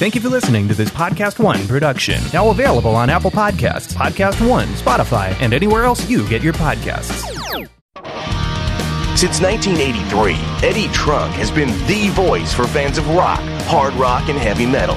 [0.00, 2.22] Thank you for listening to this Podcast One production.
[2.32, 7.20] Now available on Apple Podcasts, Podcast One, Spotify, and anywhere else you get your podcasts.
[9.18, 10.36] Since 1983,
[10.66, 14.96] Eddie Trunk has been the voice for fans of rock, hard rock, and heavy metal.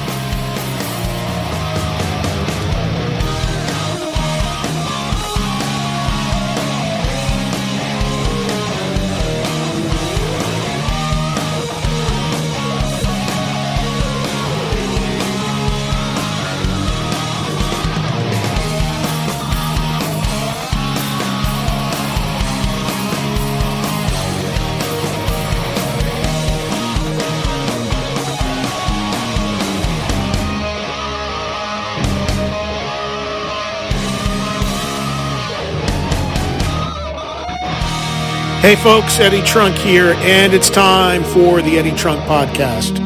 [38.71, 43.01] Hey folks, Eddie Trunk here, and it's time for the Eddie Trunk Podcast.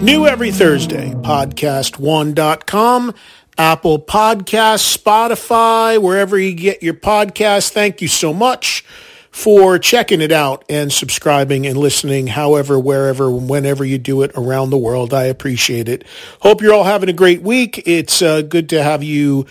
[0.00, 3.14] New every Thursday, podcast1.com,
[3.58, 7.68] Apple Podcasts, Spotify, wherever you get your podcasts.
[7.68, 8.82] Thank you so much
[9.30, 14.70] for checking it out and subscribing and listening however, wherever, whenever you do it around
[14.70, 15.12] the world.
[15.12, 16.02] I appreciate it.
[16.40, 17.82] Hope you're all having a great week.
[17.86, 19.44] It's uh, good to have you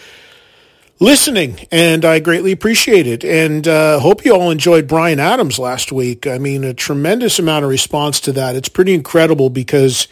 [1.00, 3.24] listening, and I greatly appreciate it.
[3.24, 6.28] And uh, hope you all enjoyed Bryan Adams last week.
[6.28, 8.56] I mean, a tremendous amount of response to that.
[8.56, 10.08] It's pretty incredible because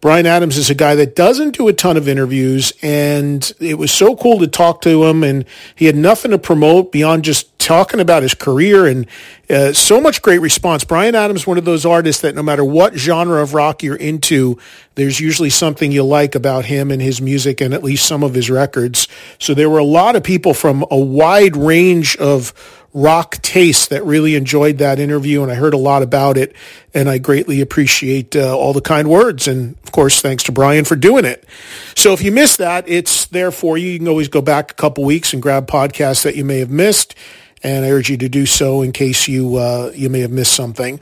[0.00, 3.90] Bryan Adams is a guy that doesn't do a ton of interviews, and it was
[3.90, 5.24] so cool to talk to him.
[5.24, 9.06] And he had nothing to promote beyond just talking about his career, and
[9.48, 10.84] uh, so much great response.
[10.84, 14.58] Bryan Adams, one of those artists that no matter what genre of rock you're into,
[14.96, 18.34] there's usually something you like about him and his music, and at least some of
[18.34, 19.08] his records.
[19.38, 22.52] So there were a lot of people from a wide range of
[22.96, 26.56] rock taste that really enjoyed that interview and I heard a lot about it
[26.94, 30.86] and I greatly appreciate uh, all the kind words and of course thanks to Bryan
[30.86, 31.46] for doing it.
[31.94, 33.90] So if you missed that, it's there for you.
[33.90, 36.70] You can always go back a couple weeks and grab podcasts that you may have
[36.70, 37.14] missed
[37.62, 40.54] and I urge you to do so in case you uh, you may have missed
[40.54, 40.98] something.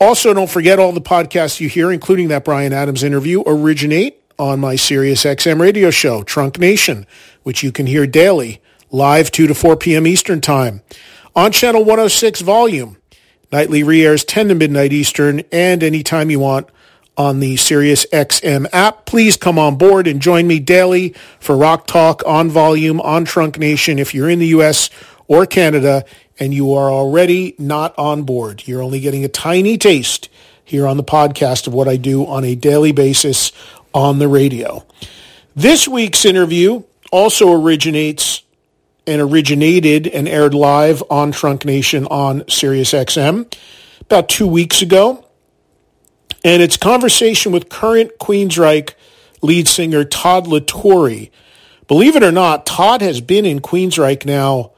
[0.00, 4.60] Also, don't forget all the podcasts you hear, including that Bryan Adams interview, originate on
[4.60, 7.06] my Sirius XM radio show, Trunk Nation,
[7.42, 10.06] which you can hear daily, live 2 to 4 p.m.
[10.06, 10.82] Eastern Time
[11.34, 12.96] on Channel 106 Volume.
[13.52, 16.68] Nightly re-airs 10 to midnight Eastern and anytime you want
[17.16, 19.06] on the Sirius XM app.
[19.06, 23.58] Please come on board and join me daily for Rock Talk on Volume on Trunk
[23.58, 24.90] Nation if you're in the U.S.
[25.28, 26.04] or Canada
[26.38, 28.66] and you are already not on board.
[28.66, 30.28] You're only getting a tiny taste
[30.64, 33.52] here on the podcast of what I do on a daily basis
[33.92, 34.84] on the radio.
[35.54, 38.42] This week's interview also originates
[39.06, 43.52] and originated and aired live on Trunk Nation on Sirius XM
[44.00, 45.24] about two weeks ago.
[46.44, 48.94] And it's conversation with current Queensryche
[49.42, 51.28] lead singer Todd La Torre.
[51.86, 54.72] Believe it or not, Todd has been in Queensryche now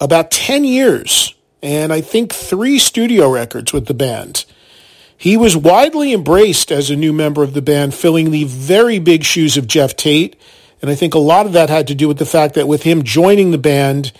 [0.00, 4.44] about 10 years and I think three studio records with the band.
[5.16, 9.22] He was widely embraced as a new member of the band, filling the very big
[9.22, 10.34] shoes of Geoff Tate
[10.82, 12.82] and I think a lot of that had to do with the fact that with
[12.82, 14.12] him joining the band,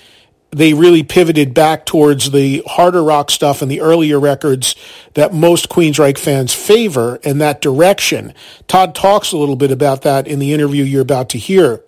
[0.50, 4.76] they really pivoted back towards the harder rock stuff and the earlier records
[5.14, 8.32] that most Queensryche fans favor in that direction.
[8.68, 11.82] Todd talks a little bit about that in the interview you're about to hear.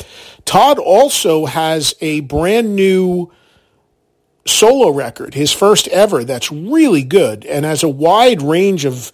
[0.44, 3.30] Todd also has a brand new
[4.46, 9.12] solo record, his first ever, that's really good and has a wide range of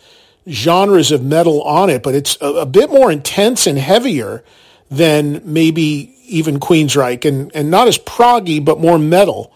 [0.48, 4.42] genres of metal on it, but it's a, a bit more intense and heavier
[4.90, 9.52] than maybe even Queensryche, and, and not as proggy, but more metal.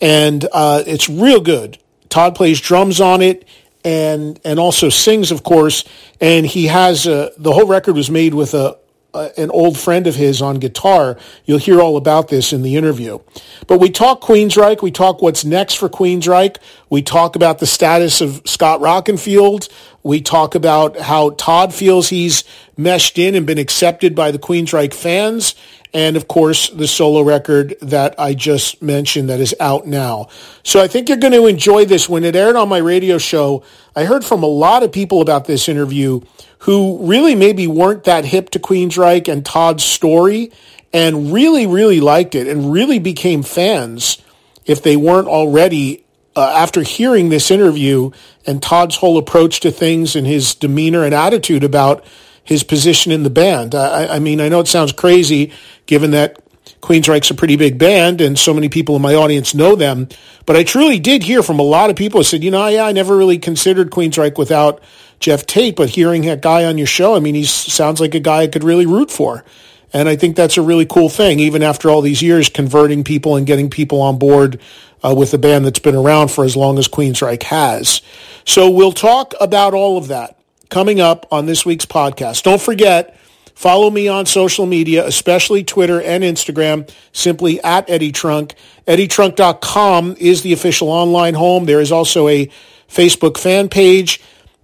[0.00, 1.78] And uh, it's real good.
[2.08, 3.46] Todd plays drums on it
[3.84, 5.84] and and also sings, of course.
[6.20, 8.76] And he has a, the whole record was made with a,
[9.16, 11.18] a an old friend of his on guitar.
[11.44, 13.18] You'll hear all about this in the interview.
[13.66, 14.82] But we talk Queensryche.
[14.82, 16.56] We talk what's next for Queensryche.
[16.90, 19.68] We talk about the status of Scott Rockenfield.
[20.02, 22.44] We talk about how Todd feels he's
[22.76, 25.54] meshed in and been accepted by the Queensryche fans.
[25.94, 30.28] And of course, the solo record that I just mentioned that is out now.
[30.62, 32.08] So I think you're going to enjoy this.
[32.08, 33.62] When it aired on my radio show,
[33.94, 36.20] I heard from a lot of people about this interview
[36.60, 40.52] who really maybe weren't that hip to Queensryche and Todd's story
[40.92, 44.22] and really, really liked it and really became fans
[44.64, 46.04] if they weren't already
[46.34, 48.10] uh, after hearing this interview
[48.46, 52.04] and Todd's whole approach to things and his demeanor and attitude about
[52.46, 53.74] his position in the band.
[53.74, 55.52] I, I mean, I know it sounds crazy
[55.84, 56.40] given that
[56.80, 60.08] Queensryche's a pretty big band and so many people in my audience know them,
[60.46, 62.84] but I truly did hear from a lot of people who said, you know, yeah,
[62.84, 64.80] I never really considered Queensryche without
[65.18, 68.20] Geoff Tate, but hearing that guy on your show, I mean, he sounds like a
[68.20, 69.44] guy I could really root for.
[69.92, 73.36] And I think that's a really cool thing, even after all these years, converting people
[73.36, 74.60] and getting people on board
[75.02, 78.02] uh, with a band that's been around for as long as Queensryche has.
[78.44, 80.35] So we'll talk about all of that
[80.68, 82.42] coming up on this week's podcast.
[82.42, 83.18] Don't forget,
[83.54, 88.54] follow me on social media, especially Twitter and Instagram, simply at Eddie Trunk.
[88.86, 91.64] EddieTrunk.com is the official online home.
[91.64, 92.50] There is also a
[92.88, 94.20] Facebook fan page.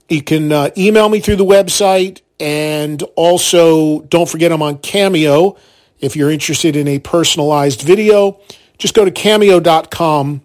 [0.08, 2.20] You can uh, email me through the website.
[2.38, 5.56] And also, don't forget I'm on Cameo.
[6.00, 8.40] If you're interested in a personalized video,
[8.78, 10.43] just go to cameo.com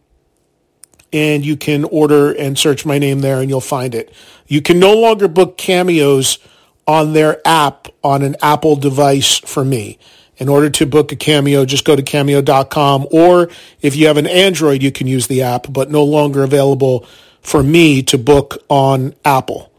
[1.13, 4.13] and you can order and search my name there and you'll find it.
[4.47, 6.39] You can no longer book cameos
[6.87, 9.99] on their app on an Apple device for me.
[10.37, 13.49] In order to book a cameo, just go to cameo.com or
[13.81, 17.05] if you have an Android, you can use the app, but no longer available
[17.41, 19.71] for me to book on Apple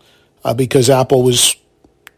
[0.45, 1.55] uh, because Apple was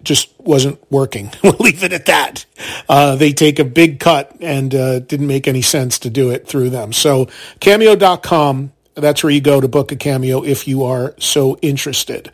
[0.02, 1.30] just wasn't working.
[1.42, 2.46] we'll leave it at that.
[2.88, 6.46] Uh, they take a big cut and uh, didn't make any sense to do it
[6.46, 6.92] through them.
[6.92, 7.28] So
[7.60, 12.30] cameo.com that's where you go to book a cameo if you are so interested.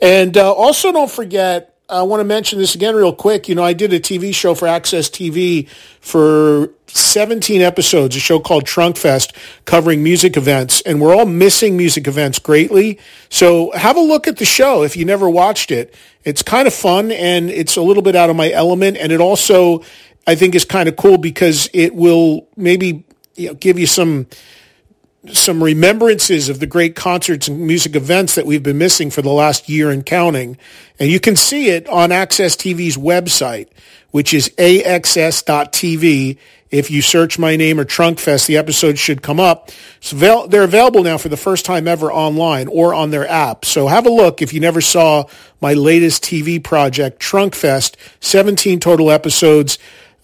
[0.00, 3.48] And uh, also don't forget, I want to mention this again real quick.
[3.48, 5.68] You know, I did a TV show for Access TV
[6.00, 9.32] for 17 episodes, a show called Trunk Fest
[9.64, 10.82] covering music events.
[10.82, 12.98] And we're all missing music events greatly.
[13.30, 15.94] So have a look at the show if you never watched it.
[16.24, 18.98] It's kind of fun and it's a little bit out of my element.
[18.98, 19.82] And it also,
[20.26, 23.04] I think, is kind of cool because it will maybe
[23.34, 24.26] you know, give you some
[25.26, 29.30] some remembrances of the great concerts and music events that we've been missing for the
[29.30, 30.56] last year and counting.
[30.98, 33.68] And you can see it on Access TV's website,
[34.10, 36.38] which is axs.tv.
[36.70, 39.70] If you search my name or Trunk Fest, the episode should come up.
[40.00, 43.64] So they're available now for the first time ever online or on their app.
[43.64, 45.24] So have a look if you never saw
[45.60, 49.78] my latest TV project, Trunk Fest, 17 total episodes.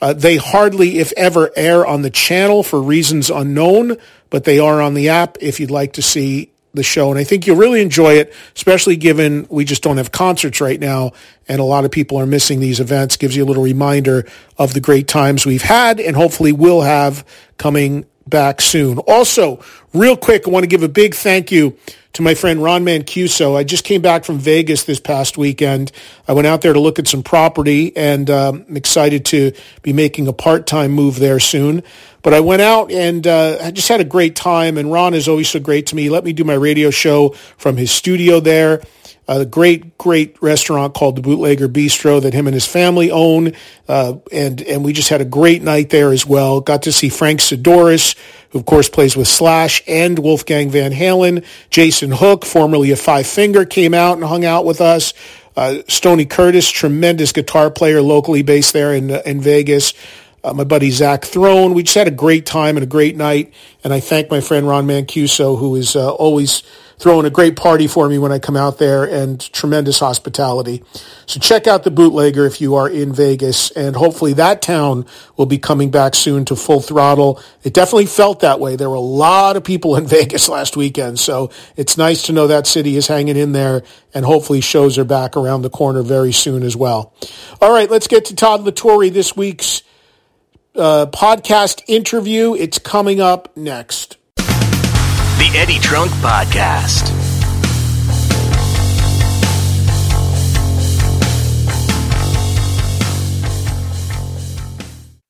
[0.04, 3.96] Uh, they hardly, if ever, air on the channel for reasons unknown,
[4.28, 7.08] but they are on the app if you'd like to see the show.
[7.08, 10.78] And I think you'll really enjoy it, especially given we just don't have concerts right
[10.78, 11.12] now
[11.48, 13.16] and a lot of people are missing these events.
[13.16, 14.26] Gives you a little reminder
[14.58, 17.26] of the great times we've had and hopefully will have
[17.56, 18.98] coming back soon.
[18.98, 19.62] Also,
[19.92, 21.76] real quick, I want to give a big thank you
[22.14, 23.56] to my friend Ron Mancuso.
[23.56, 25.90] I just came back from Vegas this past weekend.
[26.28, 29.92] I went out there to look at some property and um, I'm excited to be
[29.92, 31.82] making a part-time move there soon.
[32.24, 34.76] But I went out and uh, I just had a great time.
[34.76, 36.02] And Ron is always so great to me.
[36.02, 38.82] He let me do my radio show from his studio there
[39.26, 43.52] a great, great restaurant called the Bootlegger Bistro that him and his family own.
[43.88, 46.60] Uh, and, and we just had a great night there as well.
[46.60, 48.16] Got to see Frank Sidoris,
[48.50, 51.44] who of course plays with Slash and Wolfgang Van Halen.
[51.70, 55.14] Jason Hook, formerly of Five Finger, came out and hung out with us.
[55.56, 59.94] Uh, Stoney Curtis, tremendous guitar player locally based there in, uh, in Vegas.
[60.44, 61.72] Uh, my buddy Zach Throne.
[61.72, 63.54] We just had a great time and a great night.
[63.82, 66.62] And I thank my friend Ron Mancuso, who is uh, always
[66.98, 70.84] throwing a great party for me when I come out there and tremendous hospitality.
[71.24, 75.06] So check out the bootlegger if you are in Vegas and hopefully that town
[75.38, 77.42] will be coming back soon to full throttle.
[77.62, 78.76] It definitely felt that way.
[78.76, 81.18] There were a lot of people in Vegas last weekend.
[81.18, 85.04] So it's nice to know that city is hanging in there and hopefully shows are
[85.04, 87.14] back around the corner very soon as well.
[87.62, 89.82] All right, let's get to Todd La Torre this week's
[90.74, 92.54] uh, podcast interview.
[92.54, 94.16] It's coming up next.
[94.36, 97.12] The Eddie Trunk Podcast.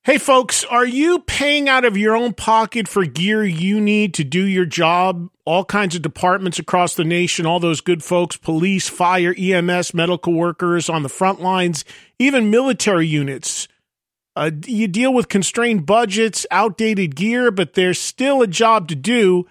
[0.03, 4.23] Hey folks, are you paying out of your own pocket for gear you need to
[4.23, 5.31] do your job?
[5.45, 10.33] All kinds of departments across the nation, all those good folks, police, fire, EMS, medical
[10.33, 11.83] workers on the front lines,
[12.19, 13.67] even military units.
[14.35, 19.45] Uh, you deal with constrained budgets, outdated gear, but there's still a job to do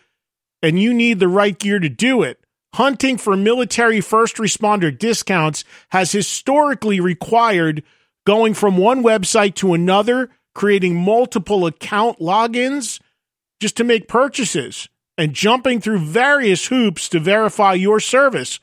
[0.65, 2.41] and you need the right gear to do it.
[2.73, 7.83] Hunting for military first responder discounts has historically required
[8.27, 12.99] going from one website to another, creating multiple account logins
[13.61, 14.89] just to make purchases,
[15.19, 18.59] and jumping through various hoops to verify your service.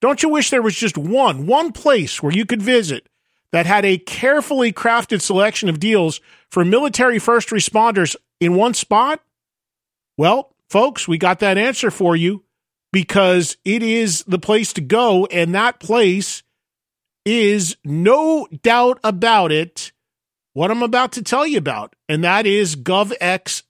[0.00, 3.06] Don't you wish there was just one, one place where you could visit
[3.52, 9.22] that had a carefully crafted selection of deals for military first responders in one spot?
[10.16, 12.44] Well, folks, we got that answer for you
[12.92, 15.26] because it is the place to go.
[15.26, 16.42] And that place
[17.24, 19.92] is no doubt about it
[20.54, 23.62] what I'm about to tell you about, and that is govx.com.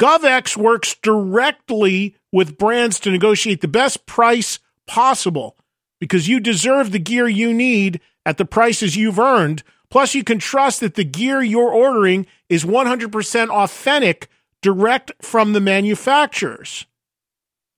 [0.00, 5.56] GovX works directly with brands to negotiate the best price possible
[6.00, 9.62] because you deserve the gear you need at the prices you've earned.
[9.90, 14.28] Plus, you can trust that the gear you're ordering is 100% authentic,
[14.62, 16.86] direct from the manufacturers.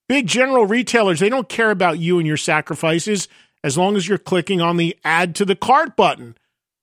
[0.08, 3.26] Big general retailers, they don't care about you and your sacrifices
[3.64, 6.36] as long as you're clicking on the add to the cart button.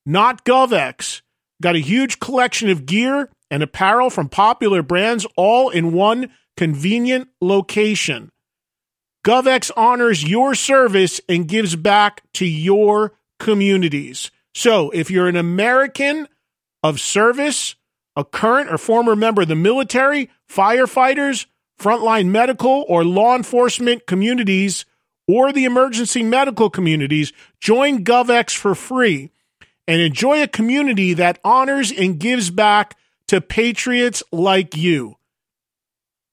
[0.06, 1.22] Not GovX.
[1.62, 7.30] Got a huge collection of gear and apparel from popular brands all in one convenient
[7.40, 8.32] location.
[9.26, 14.30] GovX honors your service and gives back to your communities.
[14.54, 16.28] So if you're an American
[16.84, 17.76] of service,
[18.16, 21.48] a current or former member of the military, firefighters,
[21.80, 24.86] frontline medical, or law enforcement communities,
[25.28, 29.32] or the emergency medical communities, join GovX for free
[29.88, 32.96] and enjoy a community that honors and gives back
[33.28, 35.18] to patriots like you.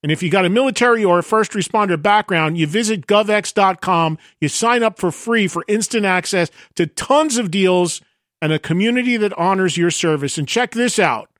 [0.02, 4.48] And if you got a military or a first responder background, you visit govx.com, you
[4.48, 8.00] sign up for free for instant access to tons of deals
[8.40, 10.38] and a community that honors your service.
[10.38, 11.30] And check this out.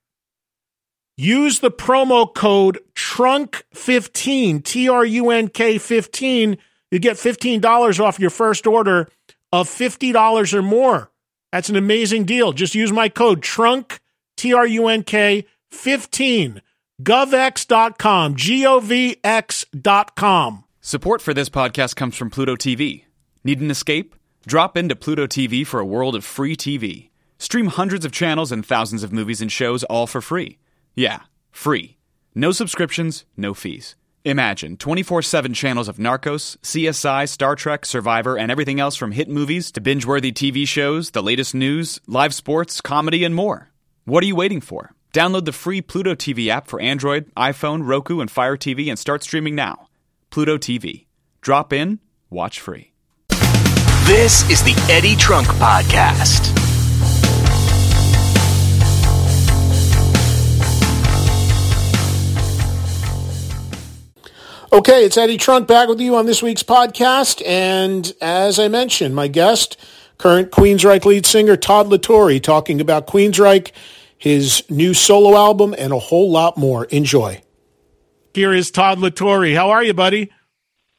[1.17, 6.59] Use the promo code TRUNK15, T R U N K 15.
[6.91, 9.09] You get $15 off your first order
[9.53, 11.11] of $50 or more.
[11.53, 12.53] That's an amazing deal.
[12.53, 13.99] Just use my code TRUNK,
[14.37, 16.63] T R U N K 15,
[17.03, 20.65] govx.com, G O V X.com.
[20.81, 23.05] Support for this podcast comes from Pluto TV.
[23.45, 24.15] Need an escape?
[24.47, 27.11] Drop into Pluto TV for a world of free TV.
[27.39, 30.59] Stream hundreds of channels and thousands of movies and shows all for free.
[30.95, 31.21] Yeah,
[31.53, 31.99] free.
[32.35, 33.95] No subscriptions, no fees.
[34.25, 39.29] Imagine 24 7 channels of Narcos, CSI, Star Trek, Survivor, and everything else from hit
[39.29, 43.69] movies to binge worthy TV shows, the latest news, live sports, comedy, and more.
[44.05, 44.95] What are you waiting for?
[45.13, 49.23] Download the free Pluto TV app for Android, iPhone, Roku, and Fire TV and start
[49.23, 49.89] streaming now.
[50.31, 51.07] Pluto TV.
[51.41, 52.93] Drop in, watch free.
[54.05, 56.55] This is the Eddie Trunk Podcast.
[64.71, 67.43] Okay, it's Eddie Trunk back with you on this week's podcast.
[67.47, 69.79] And as I mentioned, my guest,
[70.19, 73.73] current Queensryche lead singer Todd La Torre, talking about Queensryche,
[74.19, 76.85] his new solo album, and a whole lot more.
[76.87, 77.41] Enjoy.
[78.35, 79.55] Here is Todd La Torre.
[79.55, 80.31] How are you, buddy?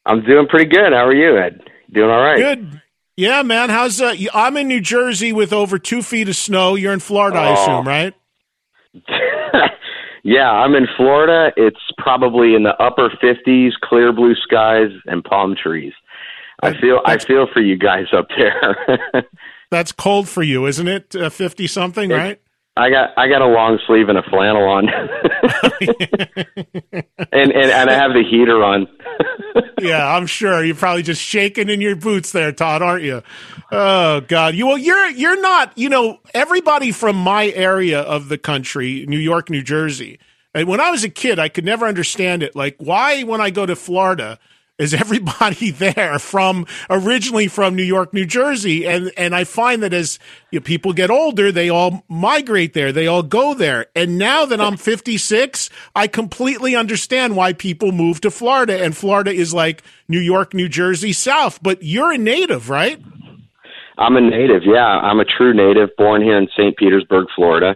[0.06, 0.94] I'm doing pretty good.
[0.94, 1.62] How are you, Ed?
[1.92, 2.38] Doing all right?
[2.38, 2.82] Good.
[3.16, 3.70] Yeah, man.
[3.70, 4.16] How's uh?
[4.34, 6.76] I'm in New Jersey with over two feet of snow.
[6.76, 7.42] You're in Florida, oh.
[7.42, 8.14] I assume, right?
[10.24, 11.52] Yeah, I'm in Florida.
[11.58, 15.94] It's probably in the upper 50s, clear blue skies and palm trees.
[16.62, 19.24] I feel I feel for you guys up there.
[19.72, 21.16] that's cold for you, isn't it?
[21.16, 22.42] Uh, Fifty something, right?
[22.78, 24.88] I got I got a long sleeve and a flannel on,
[27.32, 28.88] and, and and I have the heater on.
[29.82, 33.22] yeah, I'm sure you're probably just shaking in your boots there, Todd, aren't you?
[33.72, 35.78] Oh God, you well, you're you're not.
[35.78, 40.20] You know, everybody from my area of the country, New York, New Jersey.
[40.54, 42.56] And when I was a kid, I could never understand it.
[42.56, 44.40] Like, why when I go to Florida?
[44.80, 49.94] Is everybody there from originally from New York, New Jersey, and and I find that
[49.94, 50.18] as
[50.50, 54.46] you know, people get older, they all migrate there, they all go there, and now
[54.46, 59.84] that I'm 56, I completely understand why people move to Florida, and Florida is like
[60.08, 61.62] New York, New Jersey, South.
[61.62, 63.00] But you're a native, right?
[63.98, 64.80] I'm a native, yeah.
[64.80, 66.76] I'm a true native, born here in St.
[66.78, 67.76] Petersburg, Florida.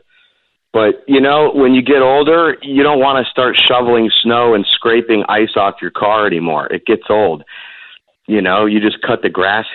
[0.73, 4.65] But you know, when you get older, you don't want to start shoveling snow and
[4.73, 6.65] scraping ice off your car anymore.
[6.73, 7.43] It gets old.
[8.27, 9.65] You know, you just cut the grass.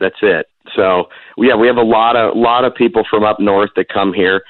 [0.00, 0.46] That's it.
[0.74, 4.12] So yeah, we have a lot of lot of people from up north that come
[4.12, 4.42] here,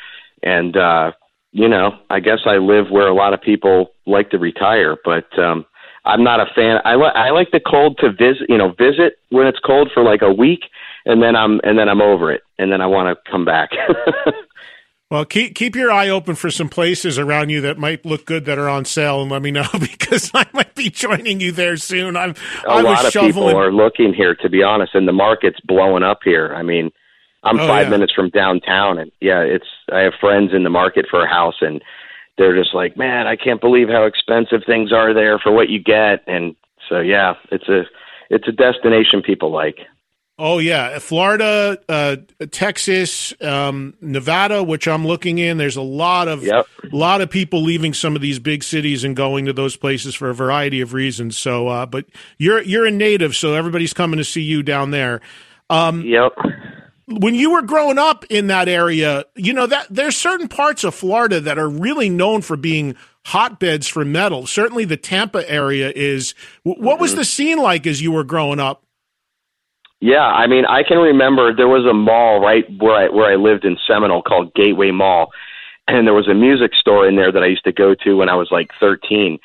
[0.43, 1.13] and uh,
[1.53, 5.27] you know, I guess I live where a lot of people like to retire, but
[5.39, 5.67] um,
[6.05, 6.79] I'm not a fan.
[6.85, 8.49] I li- I like the cold to visit.
[8.49, 10.61] You know, visit when it's cold for like a week,
[11.05, 13.71] and then I'm and then I'm over it, and then I want to come back.
[15.11, 18.45] Well, keep keep your eye open for some places around you that might look good
[18.45, 21.79] that are on sale, and let me know because I might be joining you there
[21.79, 22.15] soon.
[22.15, 22.35] I'm
[22.67, 23.33] a I lot of shoveling.
[23.33, 26.55] people are looking here, to be honest, and the market's blowing up here.
[26.55, 26.91] I mean,
[27.43, 27.91] I'm oh, five yeah.
[27.91, 31.57] minutes from downtown, and yeah, it's I have friends in the market for a house,
[31.63, 31.83] and
[32.37, 35.83] they're just like, man, I can't believe how expensive things are there for what you
[35.83, 36.55] get, and
[36.87, 37.85] so yeah, it's a
[38.29, 39.79] it's a destination people like.
[40.41, 42.17] Oh yeah, Florida, uh,
[42.53, 45.59] Texas, um, Nevada, which I'm looking in.
[45.59, 46.65] There's a lot of Yep.
[46.93, 50.31] lot of people leaving some of these big cities and going to those places for
[50.31, 51.37] a variety of reasons.
[51.37, 52.05] So, uh, but
[52.39, 55.21] you're you're a native, so everybody's coming to see you down there.
[56.07, 56.33] Yep.
[57.09, 60.95] When you were growing up in that area, you know that there's certain parts of
[60.95, 62.95] Florida that are really known for being
[63.27, 64.47] hotbeds for metal.
[64.47, 66.35] Certainly, the Tampa area is.
[66.63, 68.85] What was the scene like as you were growing up?
[70.01, 73.37] Yeah, I mean, I can remember there was a mall right where I where I
[73.37, 75.31] lived in Seminole called Gateway Mall,
[75.89, 78.29] and there was a music store in there that I used to go to when
[78.29, 79.39] I was like 13,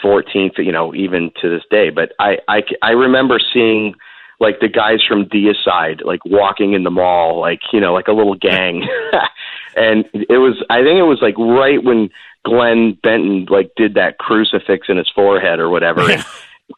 [0.00, 1.90] 14, you know, even to this day.
[1.90, 3.94] But I I I remember seeing
[4.38, 8.12] like the guys from Deicide like walking in the mall, like you know, like a
[8.12, 8.86] little gang,
[9.76, 12.10] and it was I think it was like right when
[12.44, 16.08] Glenn Benton like did that crucifix in his forehead or whatever.
[16.08, 16.24] and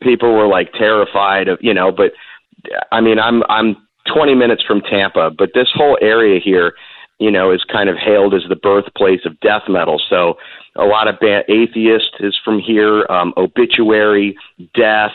[0.01, 2.13] people were like terrified of you know, but
[2.91, 3.77] I mean, I'm I'm
[4.13, 6.75] 20 minutes from Tampa, but this whole area here,
[7.19, 10.01] you know, is kind of hailed as the birthplace of death metal.
[10.11, 10.35] So
[10.77, 14.37] a lot of band, Atheist is from here, um, Obituary,
[14.75, 15.13] Death,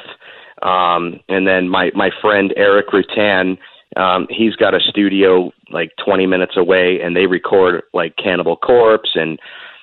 [0.62, 3.58] um, and then my my friend Erik Rutan.
[3.96, 9.12] Um, he's got a studio like 20 minutes away, and they record like Cannibal Corpse
[9.16, 9.40] and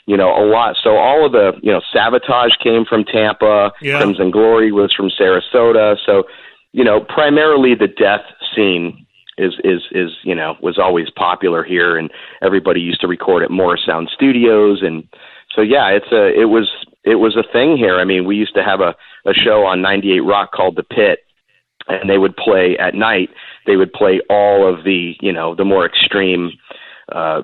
[0.07, 0.77] you know a lot.
[0.83, 3.99] So all of the you know Savatage came from Tampa, Yeah.
[3.99, 5.97] Crimson Glory was from Sarasota.
[6.07, 6.25] So
[6.75, 8.23] you know, primarily the death
[8.55, 9.07] scene
[9.39, 12.11] is is is you know was always popular here, and
[12.43, 15.05] everybody used to record at Morrisound Studios, and
[15.55, 16.69] so yeah, it's a it was
[17.05, 18.01] it was a thing here.
[18.01, 21.21] I mean, we used to have a a show on 98 Rock called The Pit,
[21.87, 23.31] and they would play at night.
[23.67, 26.51] They would play all of the you know the more extreme.
[27.13, 27.43] Uh,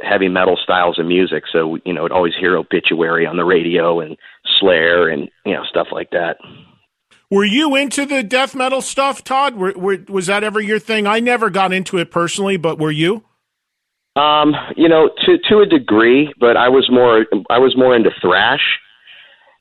[0.00, 4.00] heavy metal styles of music, so you know, would always hear obituary on the radio
[4.00, 4.16] and
[4.60, 6.38] Slayer and you know stuff like that.
[7.30, 9.56] Were you into the death metal stuff, Todd?
[9.56, 11.06] Were, were, was that ever your thing?
[11.06, 13.24] I never got into it personally, but were you?
[14.14, 18.10] Um, you know, to to a degree, but I was more I was more into
[18.22, 18.62] thrash.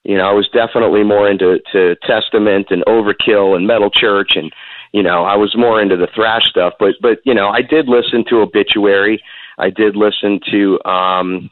[0.03, 4.53] You know, I was definitely more into to Testament and Overkill and Metal Church, and
[4.93, 6.73] you know, I was more into the thrash stuff.
[6.79, 9.21] But but you know, I did listen to Obituary.
[9.57, 11.49] I did listen to um,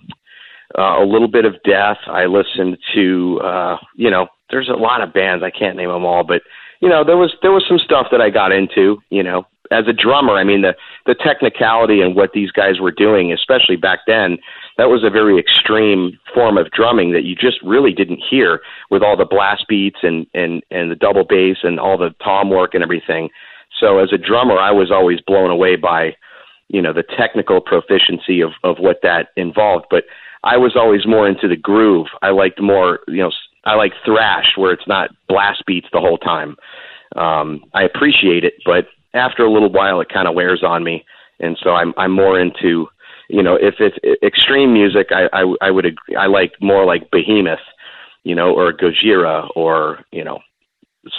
[0.77, 1.97] uh, a little bit of Death.
[2.07, 6.05] I listened to uh, you know, there's a lot of bands I can't name them
[6.05, 6.43] all, but
[6.79, 9.01] you know, there was there was some stuff that I got into.
[9.09, 10.75] You know, as a drummer, I mean the
[11.07, 14.37] the technicality and what these guys were doing, especially back then,
[14.77, 18.61] that was a very extreme form of drumming that you just really didn't hear
[18.91, 22.51] with all the blast beats and and and the double bass and all the tom
[22.51, 23.29] work and everything.
[23.79, 26.15] So as a drummer, I was always blown away by
[26.67, 30.03] you know the technical proficiency of of what that involved, but
[30.43, 32.07] I was always more into the groove.
[32.21, 33.31] I liked more, you know,
[33.65, 36.57] I like thrash where it's not blast beats the whole time.
[37.15, 41.05] Um, I appreciate it, but after a little while, it kind of wears on me,
[41.39, 42.87] and so I'm I'm more into,
[43.29, 47.11] you know, if it's extreme music, I I, I would agree, I like more like
[47.11, 47.59] Behemoth,
[48.23, 50.39] you know, or Gojira, or you know,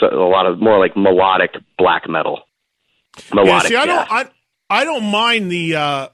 [0.01, 2.41] so a lot of more like melodic black metal.
[3.33, 4.31] Melodic, yeah, see, I don't, I,
[4.71, 6.09] I don't mind the, uh,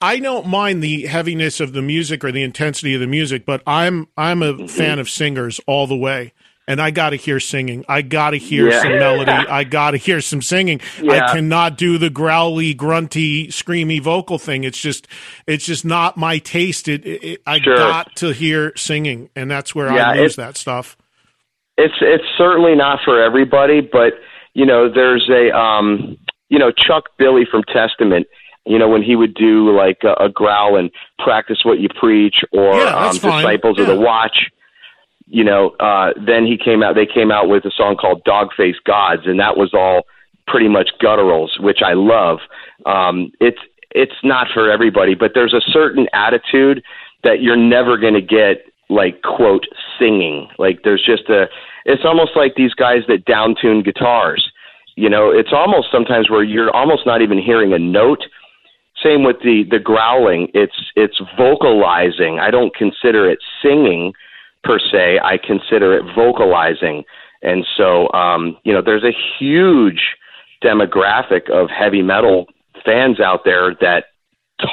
[0.00, 3.62] I don't mind the heaviness of the music or the intensity of the music, but
[3.66, 4.64] I'm, I'm Mm-hmm.
[4.64, 6.32] a fan of singers all the way.
[6.68, 7.84] And I got to hear singing.
[7.88, 8.80] I got to hear Yeah.
[8.82, 9.32] some melody.
[9.48, 10.80] I got to hear some singing.
[11.02, 11.26] Yeah.
[11.26, 14.62] I cannot do the growly, grunty, screamy vocal thing.
[14.64, 15.08] It's just,
[15.48, 16.86] it's just not my taste.
[16.86, 17.76] It, it, I Sure.
[17.76, 20.96] got to hear singing, and that's where Yeah, I lose that stuff.
[21.76, 24.12] it's it's certainly not for everybody, but
[24.54, 26.16] you know, there's a um,
[26.50, 28.26] you know, Chuck Billy from Testament.
[28.66, 32.36] You know, when he would do like a, a growl and practice what you preach,
[32.52, 33.12] or Yeah, um.
[33.14, 34.50] Disciples of the Watch.
[35.26, 36.94] You know, uh, then he came out.
[36.94, 40.02] They came out with a song called "Dog "Dogface Gods," and that was all
[40.46, 42.38] pretty much gutturals, which I love.
[42.84, 43.60] Um, it's
[43.92, 46.82] it's not for everybody, but there's a certain attitude
[47.22, 49.64] that you're never going to get like quote
[49.98, 50.48] singing.
[50.58, 51.46] Like there's just a
[51.84, 54.50] it's almost like these guys that downtune guitars.
[54.96, 58.22] You know, it's almost sometimes where you're almost not even hearing a note.
[59.02, 60.48] Same with the the growling.
[60.54, 62.38] It's it's vocalizing.
[62.38, 64.12] I don't consider it singing
[64.62, 65.18] per se.
[65.22, 67.04] I consider it vocalizing.
[67.42, 70.16] And so um, you know, there's a huge
[70.62, 72.46] demographic of heavy metal
[72.84, 74.04] fans out there that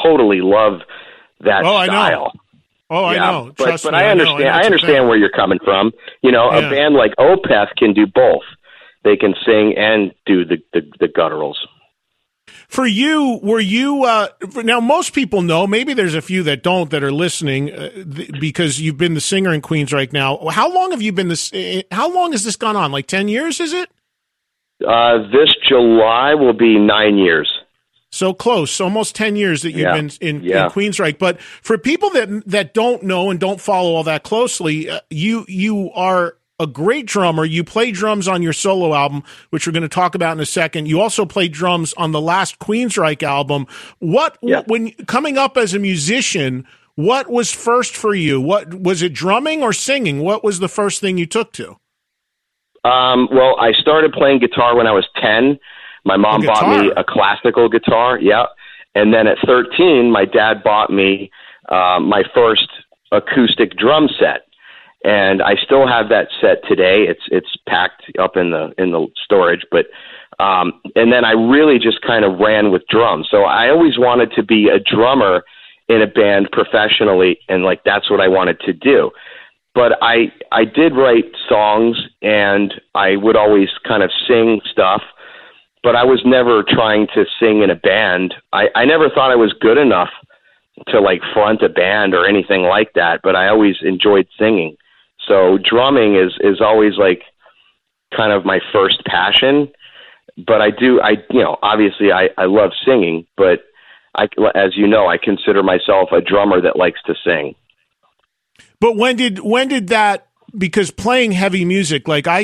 [0.04, 0.82] totally love
[1.42, 1.92] that Oh, I know.
[1.94, 2.32] style.
[2.90, 3.52] Oh, I Yeah, know.
[3.58, 4.40] But, Trust but me, I understand.
[4.44, 5.92] know I, a understand where you're coming from.
[6.22, 6.68] You know, Yeah.
[6.68, 8.44] a band like Opeth can do both.
[9.04, 11.56] They can sing and do the the, the gutturals.
[12.68, 14.28] For you, were you uh,
[14.58, 14.82] now?
[14.82, 15.66] Most people know.
[15.66, 19.22] Maybe there's a few that don't that are listening uh, th- because you've been the
[19.22, 20.46] singer in Queensryche now.
[20.50, 21.54] How long have you been this?
[21.54, 22.92] uh, How long has this gone on?
[22.92, 23.62] Like ten years?
[23.62, 23.90] Is it?
[24.86, 27.50] Uh, this July will be nine years.
[28.12, 29.94] So close, almost ten years that you've Yeah.
[29.96, 30.66] been in, Yeah.
[30.66, 31.18] in Queensryche.
[31.18, 35.46] But for people that that don't know and don't follow all that closely, uh, you
[35.48, 37.46] you are a great drummer.
[37.46, 40.46] You play drums on your solo album, which we're going to talk about in a
[40.46, 40.88] second.
[40.88, 43.68] You also played drums on the last Queensryche album.
[44.00, 44.64] What Yeah.
[44.68, 46.66] when coming up as a musician?
[46.96, 48.42] What was first for you?
[48.42, 50.22] What was it drumming or singing?
[50.24, 51.78] What was the first thing you took to?
[52.84, 55.60] Um, well, I started playing guitar when I was 10.
[56.06, 58.18] My mom Oh, bought me a classical guitar.
[58.20, 58.46] Yeah.
[58.96, 61.30] And then at 13, my dad bought me
[61.70, 62.68] uh, my first
[63.12, 64.47] acoustic drum set.
[65.08, 67.04] And I still have that set today.
[67.08, 69.86] It's it's packed up in the in the storage, but
[70.44, 73.28] um, and then I really just kind of ran with drums.
[73.32, 75.44] So I always wanted to be a drummer
[75.88, 79.12] in a band professionally, and like that's what I wanted to do
[79.78, 85.04] but I I did write songs and I would always kind of sing stuff,
[85.84, 88.34] but I was never trying to sing in a band.
[88.52, 90.10] I I never thought I was good enough
[90.88, 94.76] to like front a band or anything like that, but I always enjoyed singing.
[95.28, 97.22] So drumming is is always like
[98.16, 99.72] kind of my first passion,
[100.38, 103.60] but I do I you know, obviously I I love singing, but
[104.16, 107.56] I as you know, I consider myself a drummer that likes to sing.
[108.80, 110.28] But when did when did that?
[110.58, 112.44] Because playing heavy music, like I,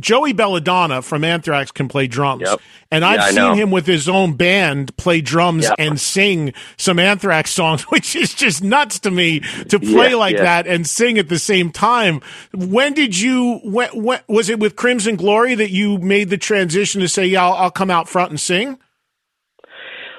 [0.00, 2.60] Joey Belladonna from Anthrax can play drums, Yep.
[2.90, 5.74] and I've I seen him with his own band play drums Yep.
[5.78, 10.36] and sing some Anthrax songs, which is just nuts to me to play Yeah, like
[10.36, 10.42] yeah.
[10.42, 12.20] that and sing at the same time.
[12.52, 13.60] When did you?
[13.62, 17.44] When, when was it with Crimson Glory that you made the transition to say, "Yeah,
[17.44, 18.78] I'll, I'll come out front and sing"?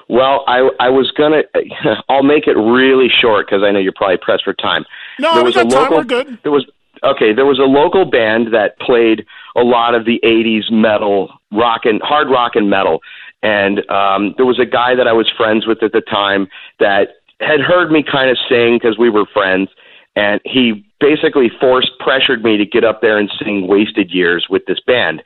[0.08, 1.42] Well, I I was gonna.
[2.08, 4.84] I'll make it really short because I know you're probably pressed for time.
[5.18, 5.92] No, there was a time.
[5.92, 6.38] We're good.
[6.42, 6.66] There was
[7.04, 7.32] okay.
[7.32, 12.00] There was a local band that played a lot of the '80s metal, rock and
[12.02, 13.00] hard rock and metal,
[13.42, 16.48] and um, there was a guy that I was friends with at the time
[16.80, 19.68] that had heard me kind of sing because we were friends,
[20.16, 24.66] and he basically forced pressured me to get up there and sing "Wasted Years" with
[24.66, 25.22] this band,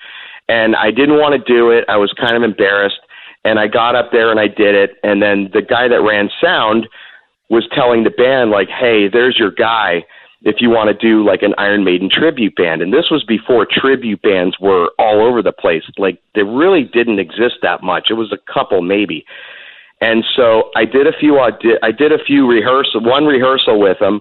[0.49, 1.85] and I didn't want to do it.
[1.89, 3.01] I was kind of embarrassed
[3.45, 4.97] and I got up there and I did it.
[5.03, 6.89] And then the guy that ran sound
[7.49, 10.05] was telling the band like, "Hey, there's your guy.
[10.43, 13.67] If you want to do like an Iron Maiden tribute band." And this was before
[13.71, 15.83] tribute bands were all over the place.
[15.99, 18.09] Like they really didn't exist that much.
[18.11, 19.25] It was a couple maybe.
[20.01, 24.21] And so I did a few I did a few rehearsal one rehearsal with them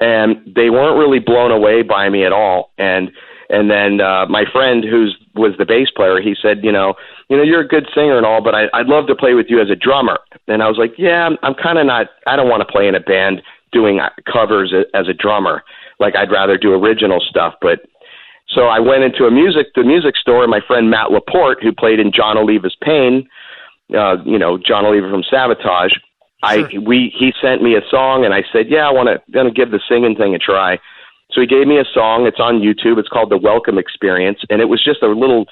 [0.00, 2.72] and they weren't really blown away by me at all.
[2.78, 3.10] And
[3.48, 6.94] and then uh, my friend, who's was the bass player, he said, you know,
[7.28, 9.46] you know, you're a good singer and all, but I, I'd love to play with
[9.48, 10.18] you as a drummer.
[10.48, 12.08] And I was like, yeah, I'm, I'm kind of not.
[12.26, 13.42] I don't want to play in a band
[13.76, 14.00] doing
[14.32, 15.62] covers as a drummer.
[15.98, 17.54] Like I'd rather do original stuff.
[17.60, 17.80] But
[18.48, 20.42] so I went into a music the music store.
[20.42, 23.28] and My friend Matt Laporte, who played in Jon Oliva's Pain,
[23.96, 25.94] uh, you know, Jon Oliva from Savatage.
[26.42, 29.50] I we he sent me a song and I said, yeah, I want to gonna
[29.50, 30.78] give the singing thing a try.
[31.32, 32.26] So he gave me a song.
[32.26, 32.98] It's on YouTube.
[32.98, 35.46] It's called The Welcome Experience, and it was just a little,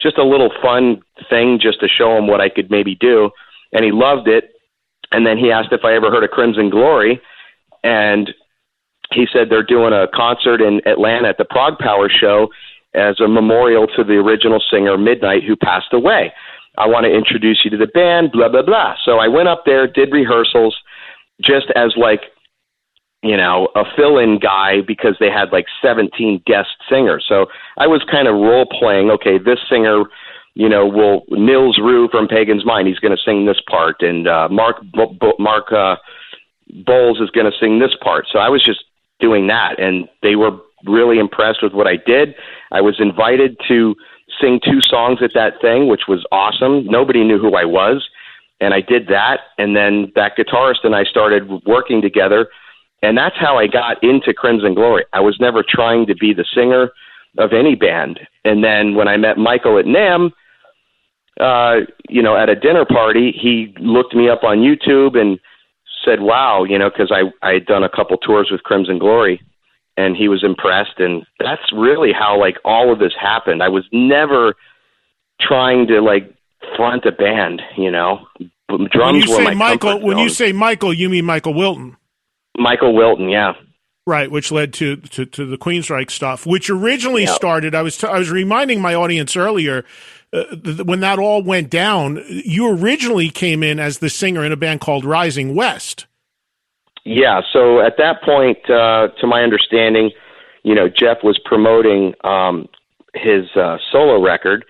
[0.00, 3.30] just a little fun thing, just to show him what I could maybe do.
[3.72, 4.52] And he loved it.
[5.12, 7.20] And then he asked if I ever heard of Crimson Glory,
[7.82, 8.30] and
[9.12, 12.48] he said they're doing a concert in Atlanta at the ProgPower Show
[12.94, 16.32] as a memorial to the original singer Midnight who passed away.
[16.78, 18.94] I want to introduce you to the band, blah blah blah.
[19.04, 20.76] So I went up there, did rehearsals,
[21.40, 22.22] just as like
[23.22, 27.24] you know, a fill-in guy because they had like 17 guest singers.
[27.28, 29.10] So I was kind of role playing.
[29.10, 30.04] Okay, this singer,
[30.54, 32.88] you know, will Nils Rue from Pagan's Mind.
[32.88, 35.96] He's going to sing this part, and uh, Mark Bo- Bo- Mark uh,
[36.84, 38.26] Boals is going to sing this part.
[38.32, 38.84] So I was just
[39.18, 40.56] doing that, and they were
[40.86, 42.34] really impressed with what I did.
[42.72, 43.94] I was invited to
[44.40, 46.86] sing two songs at that thing, which was awesome.
[46.86, 48.08] Nobody knew who I was,
[48.60, 49.40] and I did that.
[49.58, 52.48] And then that guitarist and I started working together
[53.02, 55.04] and that's how I got into Crimson Glory.
[55.12, 56.90] I was never trying to be the singer
[57.38, 58.20] of any band.
[58.44, 60.32] And then when I met Michael at NAMM,
[61.40, 65.38] uh, you know, at a dinner party, he looked me up on YouTube and
[66.04, 69.40] said, "Wow," you know, because I I had done a couple tours with Crimson Glory,
[69.96, 70.98] and he was impressed.
[70.98, 73.62] And that's really how like all of this happened.
[73.62, 74.54] I was never
[75.40, 76.32] trying to like
[76.76, 78.26] front a band, you know.
[78.68, 81.96] Drums When you say Michael, when you say Michael, you mean Michael Wilton.
[82.56, 83.54] Michael Wilton, yeah.
[84.06, 87.32] Right, which led to, to, to the Queensryche stuff, which originally Yeah.
[87.34, 87.74] started.
[87.74, 89.84] I was t- I was reminding my audience earlier
[90.32, 92.22] uh, th- when that all went down.
[92.28, 96.06] You originally came in as the singer in a band called Rising West.
[97.04, 100.10] Yeah, so at that point, uh, to my understanding,
[100.62, 102.68] you know, Geoff was promoting um,
[103.14, 104.64] his uh, solo record,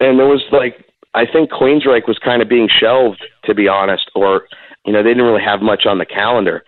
[0.00, 4.10] and there was like I think Queensryche was kind of being shelved, to be honest,
[4.14, 4.44] or
[4.86, 6.64] you know they didn't really have much on the calendar,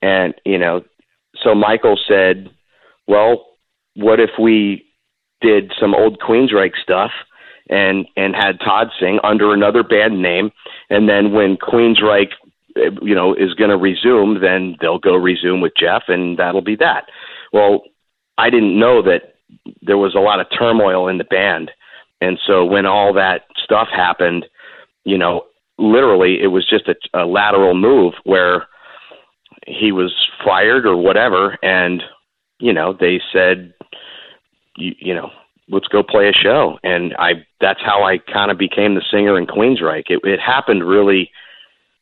[0.00, 0.82] and you know,
[1.42, 2.50] so Michael said,
[3.06, 3.46] "Well,
[3.94, 4.84] what if we
[5.40, 7.12] did some old Queensryche stuff?"
[7.68, 10.50] And and had Todd sing under another band name,
[10.90, 12.32] and then when Queensryche,
[12.76, 16.76] you know, is going to resume, then they'll go resume with Jeff, and that'll be
[16.76, 17.06] that.
[17.52, 17.82] Well,
[18.38, 19.34] I didn't know that
[19.82, 21.70] there was a lot of turmoil in the band,
[22.20, 24.46] and so when all that stuff happened,
[25.04, 25.46] you know,
[25.78, 28.66] literally it was just a, a lateral move where
[29.66, 30.12] he was
[30.44, 32.02] fired or whatever, and
[32.58, 33.74] you know they said,
[34.76, 35.30] you, you know,
[35.68, 39.38] let's go play a show, and I that's how I kind of became the singer
[39.38, 40.10] in Queensryche.
[40.10, 41.30] It, it happened really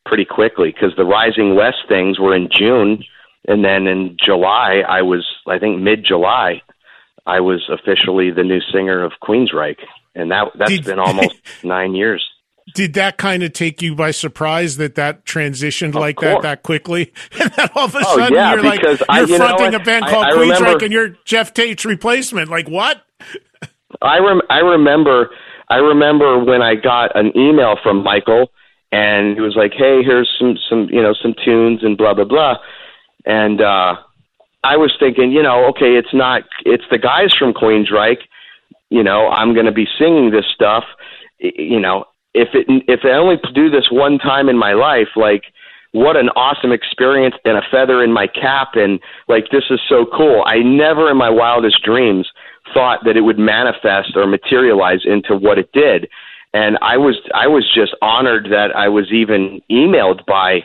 [0.06, 3.04] pretty quickly because the Rising West things were in June,
[3.46, 6.62] and then in July I was I think mid July
[7.26, 11.94] I was officially the new singer of Queensryche, and that that's Did, been almost nine
[11.94, 12.26] years
[12.74, 16.34] did that kind of take you by surprise that that transitioned of like course.
[16.34, 17.12] that that quickly?
[17.40, 19.80] and then all of a oh, sudden yeah, you're like you're I, you fronting a
[19.80, 22.50] band called Queensryche and you're Geoff Tate's replacement.
[22.50, 23.02] Like what?
[24.02, 25.30] I rem- I remember
[25.68, 28.50] I remember when I got an email from Michael
[28.92, 32.24] and he was like, "Hey, here's some some you know some tunes and blah blah
[32.24, 32.56] blah,"
[33.24, 33.96] and uh,
[34.64, 38.22] I was thinking, you know, okay, it's not it's the guys from Queensryche.
[38.90, 40.84] You know, I'm going to be singing this stuff.
[41.38, 45.44] You know, if it if I only do this one time in my life, like
[45.92, 50.06] what an awesome experience and a feather in my cap and like this is so
[50.16, 50.42] cool.
[50.46, 52.28] I never in my wildest dreams
[52.74, 56.08] thought that it would manifest or materialize into what it did.
[56.52, 60.64] And I was I was just honored that I was even emailed by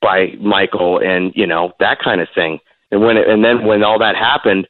[0.00, 2.58] by Michael and you know that kind of thing.
[2.90, 4.66] And when it, and then when all that happened,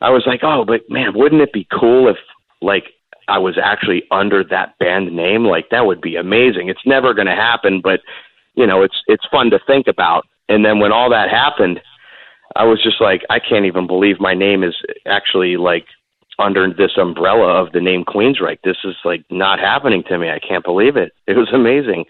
[0.00, 2.16] I was like, oh, but man, wouldn't it be cool if
[2.60, 2.84] like
[3.28, 5.44] I was actually under that band name.
[5.44, 6.68] Like that would be amazing.
[6.68, 8.00] It's never going to happen, but
[8.54, 10.26] you know, it's it's fun to think about.
[10.48, 11.80] And then when all that happened,
[12.56, 14.74] I was just like, I can't even believe my name is
[15.06, 15.86] actually like
[16.38, 18.58] under this umbrella of the name Queensryche.
[18.64, 20.28] This is like not happening to me.
[20.30, 21.12] I can't believe it.
[21.26, 22.04] It was amazing.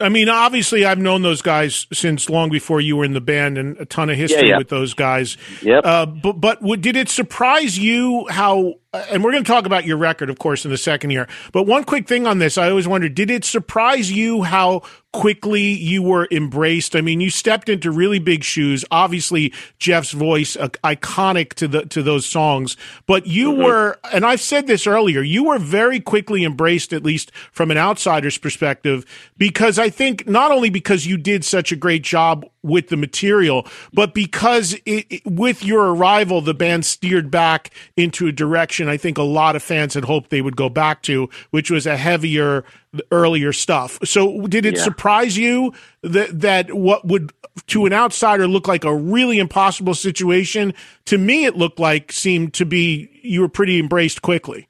[0.00, 3.56] I mean, obviously, I've known those guys since long before you were in the band,
[3.56, 4.58] and a ton of history yeah, yeah.
[4.58, 5.36] with those guys.
[5.62, 5.86] Yep.
[5.86, 9.96] Uh, but but did it surprise you how and we're going to talk about your
[9.96, 11.26] record, of course, in the second year.
[11.52, 15.62] But one quick thing on this, I always wondered, did it surprise you how quickly
[15.62, 16.94] you were embraced?
[16.94, 18.84] I mean, you stepped into really big shoes.
[18.90, 22.76] Obviously, Geoff's voice uh, iconic to the to those songs,
[23.06, 23.62] but you mm-hmm.
[23.62, 27.78] were, and I've said this earlier, you were very quickly embraced, at least from an
[27.78, 29.06] outsider's perspective,
[29.38, 33.66] because I think not only because you did such a great job with the material,
[33.92, 38.96] but because it, it, with your arrival, the band steered back into a direction I
[38.96, 41.96] think a lot of fans had hoped they would go back to, which was a
[41.96, 42.64] heavier,
[43.10, 43.98] earlier stuff.
[44.04, 44.82] So, did it yeah.
[44.82, 45.72] surprise you
[46.02, 47.32] that that what would
[47.68, 50.74] to an outsider look like a really impossible situation?
[51.06, 54.68] To me, it looked like seemed to be you were pretty embraced quickly.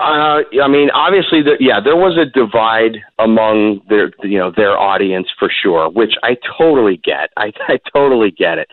[0.00, 4.78] Uh, I mean, obviously, the, yeah, there was a divide among their, you know, their
[4.78, 7.28] audience for sure, which I totally get.
[7.36, 8.68] I, I totally get it.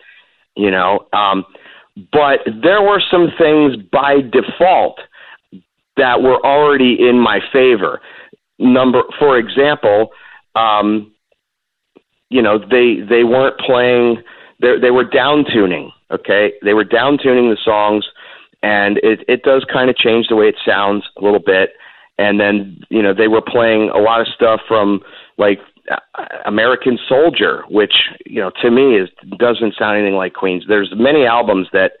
[0.56, 1.44] You know, um,
[2.10, 4.98] but there were some things by default
[5.96, 8.00] that were already in my favor.
[8.58, 10.10] Number, for example,
[10.56, 11.12] um,
[12.30, 14.22] you know, they they weren't playing.
[14.60, 15.92] They they were down tuning.
[16.10, 18.04] Okay, they were down tuning the songs
[18.62, 21.70] and it it does kind of change the way it sounds a little bit.
[22.18, 25.00] And then you know they were playing a lot of stuff from
[25.36, 25.60] like
[26.44, 27.94] American Soldier, which
[28.26, 30.64] you know to me is doesn't sound anything like Queens.
[30.68, 31.92] There's many albums that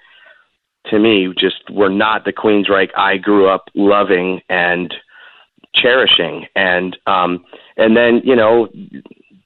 [0.86, 4.92] to me just were not the Queensryche I grew up loving and
[5.74, 6.46] cherishing.
[6.56, 7.44] And um,
[7.76, 8.68] and then you know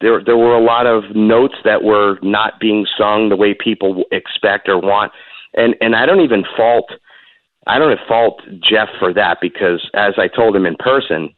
[0.01, 4.05] there there were a lot of notes that were not being sung the way people
[4.11, 5.13] expect or want.
[5.55, 6.91] And and I don't even fault
[7.67, 11.35] I don't fault Geoff for that because, as I told him in person,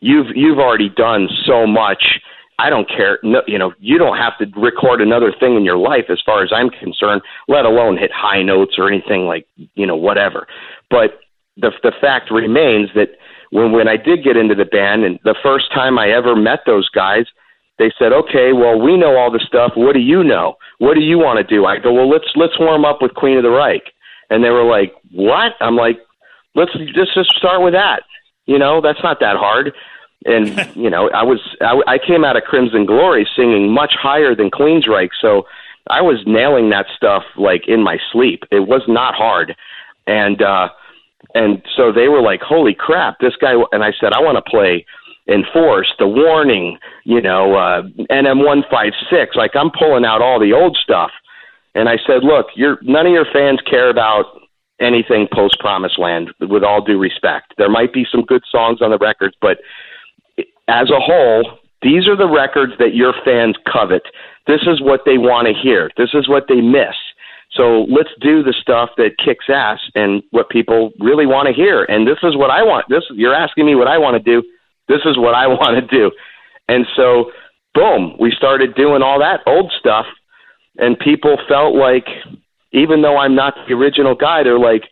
[0.00, 2.20] you've you've already done so much.
[2.58, 3.18] I don't care.
[3.22, 6.42] No, you know, you don't have to record another thing in your life, as far
[6.42, 7.22] as I'm concerned.
[7.48, 10.46] Let alone hit high notes or anything like you know whatever.
[10.90, 11.20] But
[11.56, 13.10] the the fact remains that
[13.50, 16.60] when when I did get into the band, and the first time I ever met
[16.66, 17.26] those guys,
[17.78, 19.72] they said, "Okay, well, we know all the stuff.
[19.74, 20.56] What do you know?
[20.78, 23.36] What do you want to do?" I go, "Well, let's let's warm up with Queen
[23.36, 23.92] of the Reich."
[24.30, 25.98] and they were like, "What?" I'm like,
[26.54, 28.02] "Let's just just start with that."
[28.46, 29.72] You know, that's not that hard.
[30.24, 34.34] And you know, I was I, I came out of Crimson Glory singing much higher
[34.34, 35.46] than Queen's Reich, so
[35.88, 38.44] I was nailing that stuff like in my sleep.
[38.50, 39.56] It was not hard,
[40.06, 40.68] and uh,
[41.34, 44.50] and so they were like, "Holy crap, this guy!" And I said, "I want to
[44.50, 44.86] play."
[45.28, 49.34] Enforce the warning, you know, uh, NM one five six.
[49.34, 51.10] Like I'm pulling out all the old stuff,
[51.74, 54.26] and I said, "Look, you're none of your fans care about
[54.80, 56.30] anything post Promised Land.
[56.40, 59.58] With all due respect, there might be some good songs on the records, but
[60.68, 64.02] as a whole, these are the records that your fans covet.
[64.46, 65.90] This is what they want to hear.
[65.96, 66.94] This is what they miss.
[67.52, 71.84] So let's do the stuff that kicks ass and what people really want to hear.
[71.84, 72.86] And this is what I want.
[72.88, 74.46] This you're asking me what I want to do.
[74.88, 76.10] This is what I want to do.
[76.68, 77.30] And so,
[77.74, 80.06] boom, we started doing all that old stuff,
[80.78, 82.06] and people felt like,
[82.72, 84.84] even though I'm not the original guy, they're like,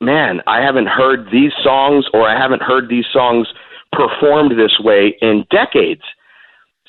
[0.00, 3.48] man, I haven't heard these songs, or I haven't heard these songs
[3.92, 6.02] performed this way in decades.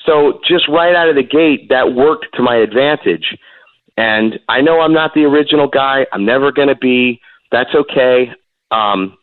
[0.06, 3.36] So just right out of the gate, that worked to my advantage.
[3.96, 6.06] And I know I'm not the original guy.
[6.12, 7.20] I'm never going to be.
[7.50, 8.30] That's okay.
[8.70, 9.16] Um,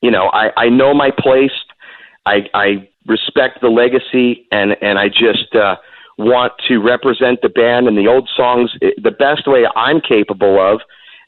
[0.00, 1.52] you know, I, I know my place.
[2.28, 5.76] I, I respect the legacy, and and I just uh,
[6.18, 10.80] want to represent the band and the old songs the best way I'm capable of,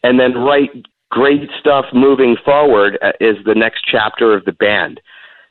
[0.02, 0.70] and then write
[1.10, 5.00] great stuff moving forward uh, is the next chapter of the band.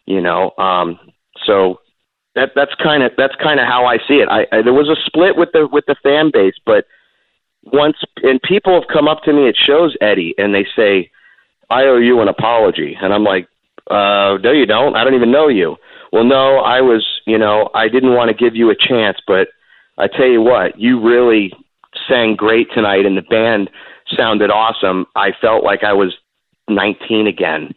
[0.05, 0.99] You know, um,
[1.45, 1.79] so
[2.35, 4.29] that that's kind of that's kind of how I see it.
[4.29, 6.85] I, I there was a split with the with the fan base, but
[7.63, 11.11] once and people have come up to me at shows, Eddie, and they say,
[11.69, 13.47] "I owe you an apology," and I'm like,
[13.89, 14.95] uh, "No, you don't.
[14.95, 15.77] I don't even know you."
[16.11, 19.49] Well, no, I was, you know, I didn't want to give you a chance, but
[19.97, 21.53] I tell you what, you really
[22.07, 23.69] sang great tonight, and the band
[24.17, 25.05] sounded awesome.
[25.15, 26.15] I felt like I was
[26.67, 27.73] 19 again,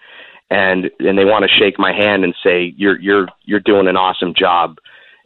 [0.51, 3.97] and and they want to shake my hand and say, "You're you're you're doing an
[3.97, 4.79] awesome job."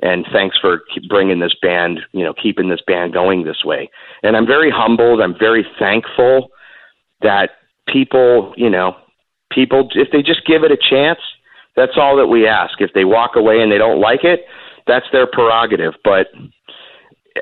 [0.03, 3.91] and thanks for bringing this band, you know, keeping this band going this way.
[4.23, 5.21] And I'm very humbled.
[5.21, 6.49] I'm very thankful
[7.23, 7.51] that
[7.89, 8.97] people, you know,
[9.57, 11.19] people, if they just give it a chance,
[11.75, 12.81] that's all that we ask.
[12.81, 14.45] If they walk away and they don't like it,
[14.87, 15.95] that's their prerogative.
[16.05, 16.29] But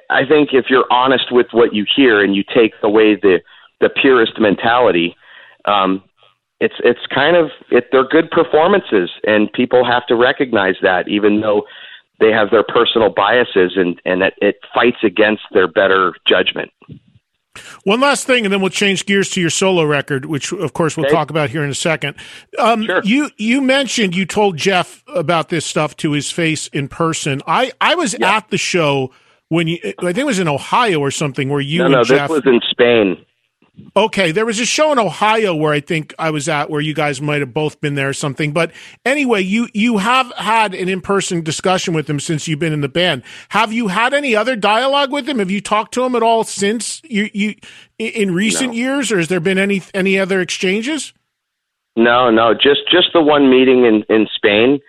[0.08, 3.40] I think if you're honest with what you hear and you take away the
[3.80, 5.14] the purist mentality,
[5.66, 6.02] um,
[6.60, 11.40] it's it's kind of it, they're good performances, and people have to recognize that, even
[11.40, 11.64] though
[12.20, 16.70] they have their personal biases and and that it fights against their better judgment.
[17.84, 20.96] One last thing, and then we'll change gears to your solo record, which of course
[20.96, 21.14] we'll okay.
[21.14, 22.16] talk about here in a second.
[22.58, 23.02] Um, sure.
[23.04, 27.40] You you mentioned you told Geoff about this stuff to his face in person.
[27.46, 28.36] I I was yeah.
[28.36, 29.12] at the show
[29.48, 32.28] when you I think it was in Ohio or something where you no no Geoff,
[32.28, 33.24] this was in Spain.
[33.96, 36.94] Okay, there was a show in Ohio where I think I was at where you
[36.94, 38.52] guys might have both been there or something.
[38.52, 38.70] But
[39.04, 42.82] anyway, you you have had an in person discussion with him since you've been in
[42.82, 43.24] the band.
[43.48, 45.40] Have you had any other dialogue with him?
[45.40, 47.56] Have you talked to him at all since you you
[47.98, 48.74] in recent no.
[48.74, 51.12] years, or has there been any any other exchanges?
[51.96, 54.80] No, no, just just the one meeting in in Spain,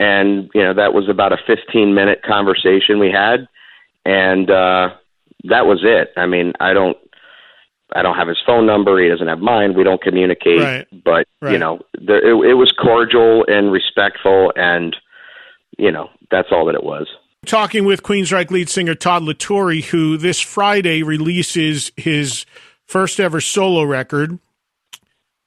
[0.00, 3.48] and you know that was about a fifteen minute conversation we had,
[4.06, 4.94] and uh,
[5.44, 6.12] that was it.
[6.16, 6.96] I mean, I don't
[7.94, 9.00] I don't have his phone number.
[9.00, 9.74] He doesn't have mine.
[9.74, 10.60] We don't communicate.
[10.60, 10.86] Right.
[11.04, 11.52] But right.
[11.52, 14.96] you know, there, it, it was cordial and respectful, and
[15.78, 17.08] you know, that's all that it was.
[17.46, 22.46] Talking with Queensryche lead singer Todd La Torre, who this Friday releases his
[22.86, 24.38] first ever solo record,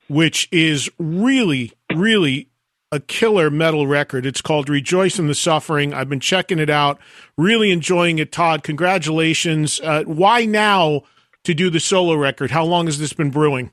[0.08, 2.50] which is really, really
[2.92, 4.26] a killer metal record.
[4.26, 5.94] It's called Rejoice in the Suffering.
[5.94, 7.00] I've been checking it out,
[7.38, 8.32] really enjoying it.
[8.32, 9.82] Todd, congratulations.
[9.82, 11.04] Uh, why now?
[11.48, 12.52] To do the solo record?
[12.52, 13.72] How long has this been brewing?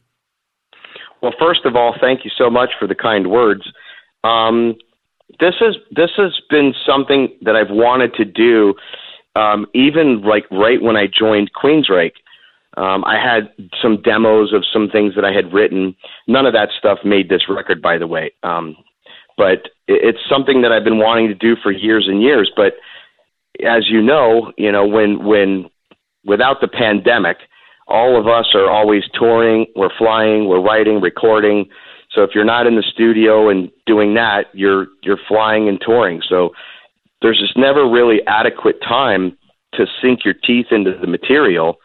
[1.21, 3.63] Well, first of all, thank you so much for the kind words.
[4.23, 4.77] Um,
[5.41, 8.75] this has this has been something that I've wanted to do,
[9.35, 12.13] um, even like right when I joined Queensryche.
[12.77, 15.97] Um, I had some demos of some things that I had written.
[16.29, 18.33] None of that stuff made this record, by the way.
[18.43, 18.77] Um,
[19.37, 22.53] but it's something that I've been wanting to do for years and years.
[22.55, 22.75] But
[23.65, 25.71] as you know, you know when when
[26.25, 27.39] without the pandemic,
[27.87, 31.67] all of us are always touring, we're flying, we're writing, recording.
[32.11, 36.23] So if you're not in the studio and doing that, you're you're flying and touring.
[36.29, 36.51] So
[37.23, 39.37] there's just never really adequate time
[39.75, 41.77] to sink your teeth into the material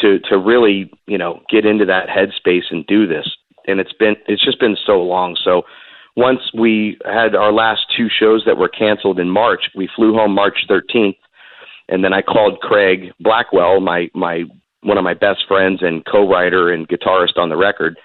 [0.00, 3.28] to to really, you know, get into that headspace and do this.
[3.66, 5.36] And it's been it's just been so long.
[5.44, 5.62] So
[6.16, 10.34] once we had our last two shows that were canceled in March, we flew home
[10.34, 11.16] March 13th
[11.90, 14.44] and then I called Craig Blackwell, my my
[14.82, 17.96] one of my best friends and co-writer and guitarist on the record.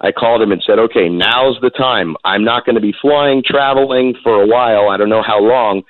[0.00, 2.16] I called him and said, "Okay, now's the time.
[2.24, 4.88] I'm not going to be flying, traveling for a while.
[4.88, 5.82] I don't know how long,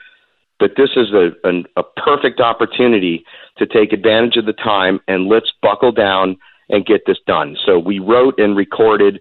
[0.59, 3.25] but this is a, a a perfect opportunity
[3.59, 6.37] to take advantage of the time and let's buckle down
[6.69, 9.21] and get this done." So we wrote and recorded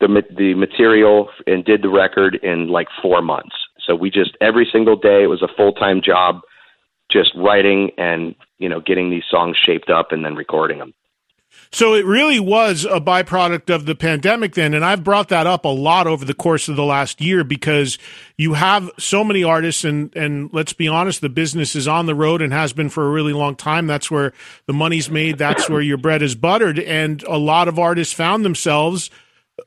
[0.00, 3.54] the the material and did the record in like four months.
[3.86, 6.40] So we just every single day it was a full time job,
[7.10, 10.94] just writing and you know getting these songs shaped up and then recording them.
[11.72, 14.72] So it really was a byproduct of the pandemic then.
[14.74, 17.98] And I've brought that up a lot over the course of the last year because
[18.36, 22.14] you have so many artists and, and let's be honest, the business is on the
[22.14, 23.86] road and has been for a really long time.
[23.86, 24.32] That's where
[24.66, 25.38] the money's made.
[25.38, 26.78] That's where your bread is buttered.
[26.78, 29.10] And a lot of artists found themselves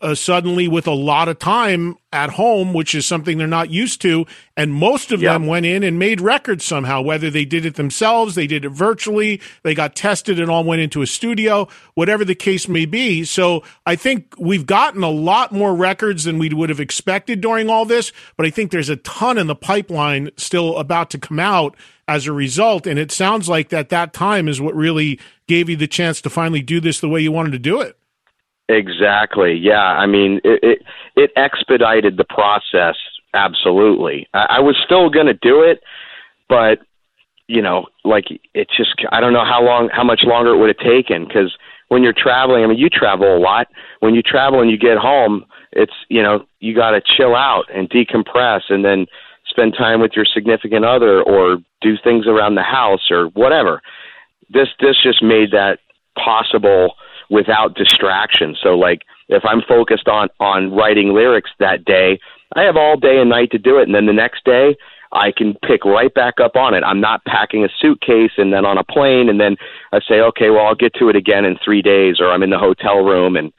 [0.01, 4.01] uh, suddenly with a lot of time at home, which is something they're not used
[4.01, 4.25] to.
[4.55, 5.33] And most of yep.
[5.33, 8.69] them went in and made records somehow, whether they did it themselves, they did it
[8.69, 13.23] virtually, they got tested and all went into a studio, whatever the case may be.
[13.23, 17.69] So I think we've gotten a lot more records than we would have expected during
[17.69, 21.39] all this, but I think there's a ton in the pipeline still about to come
[21.39, 21.75] out
[22.07, 22.85] as a result.
[22.85, 26.29] And it sounds like that that time is what really gave you the chance to
[26.29, 27.95] finally do this the way you wanted to do it.
[28.69, 29.55] Exactly.
[29.55, 29.81] Yeah.
[29.81, 30.79] I mean, it it,
[31.15, 32.95] it expedited the process.
[33.33, 34.27] Absolutely.
[34.33, 35.81] I, I was still going to do it,
[36.47, 36.79] but
[37.47, 40.69] you know, like it just I don't know how long, how much longer it would
[40.69, 41.51] have taken because
[41.87, 43.67] when you're traveling, I mean, you travel a lot.
[44.01, 47.65] When you travel and you get home, it's you know you got to chill out
[47.73, 49.07] and decompress, and then
[49.47, 53.81] spend time with your significant other or do things around the house or whatever.
[54.51, 55.79] This this just made that
[56.23, 56.93] possible
[57.29, 58.55] without distraction.
[58.61, 62.19] So like if I'm focused on on writing lyrics that day,
[62.55, 64.75] I have all day and night to do it and then the next day
[65.11, 66.83] I can pick right back up on it.
[66.83, 69.55] I'm not packing a suitcase and then on a plane and then
[69.91, 72.51] I say, okay, well, I'll get to it again in 3 days or I'm in
[72.51, 73.51] the hotel room and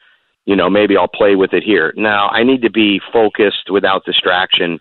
[0.50, 1.92] you know, maybe I'll play with it here.
[1.96, 4.80] Now, I need to be focused without distraction.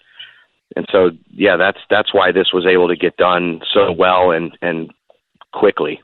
[0.76, 4.58] And so, yeah, that's that's why this was able to get done so well and
[4.62, 4.92] and
[5.54, 6.02] quickly.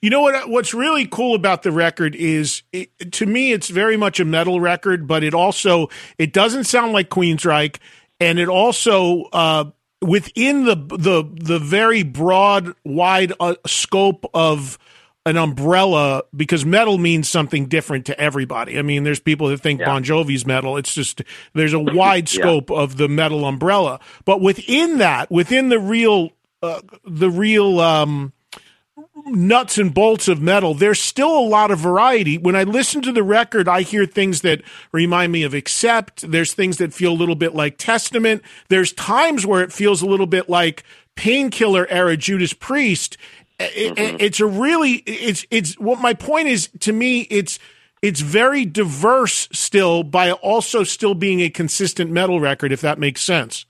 [0.00, 0.48] You know what?
[0.48, 4.60] What's really cool about the record is, it, to me, it's very much a metal
[4.60, 7.76] record, but it also it doesn't sound like Queensryche,
[8.20, 9.70] and it also uh,
[10.00, 14.78] within the the the very broad, wide uh, scope of
[15.24, 18.78] an umbrella because metal means something different to everybody.
[18.78, 19.86] I mean, there's people that think yeah.
[19.86, 20.76] Bon Jovi's metal.
[20.76, 21.22] It's just
[21.54, 26.30] there's a wide scope of the metal umbrella, but within that, within the real,
[26.62, 27.80] uh, the real.
[27.80, 28.32] Um,
[29.26, 32.38] nuts and bolts of metal, there's still a lot of variety.
[32.38, 34.62] When I listen to the record, I hear things that
[34.92, 36.30] remind me of Accept.
[36.30, 38.42] There's things that feel a little bit like Testament.
[38.68, 43.16] There's times where it feels a little bit like Painkiller era Judas Priest.
[43.58, 44.16] mm-hmm.
[44.20, 47.58] It's a really, it's, it's what my point is to me, it's,
[48.02, 53.20] it's very diverse still by also still being a consistent metal record, if that makes
[53.20, 53.64] sense.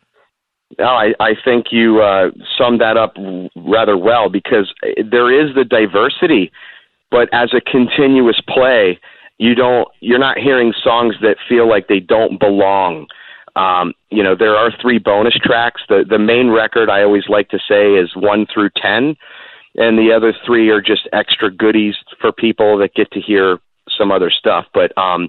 [0.79, 3.15] No, I, I think you uh, summed that up
[3.57, 4.73] rather well because
[5.11, 6.51] there is the diversity,
[7.11, 8.99] but as a continuous play,
[9.39, 13.07] you don't you're not hearing songs that feel like they don't belong.
[13.55, 15.83] Um, you know, there are three bonus tracks.
[15.89, 19.17] The the main record I always like to say is one through ten,
[19.75, 23.59] and the other three are just extra goodies for people that get to hear
[23.99, 24.67] some other stuff.
[24.73, 25.29] But um,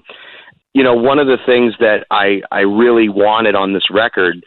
[0.72, 4.42] you know, one of the things that I I really wanted on this record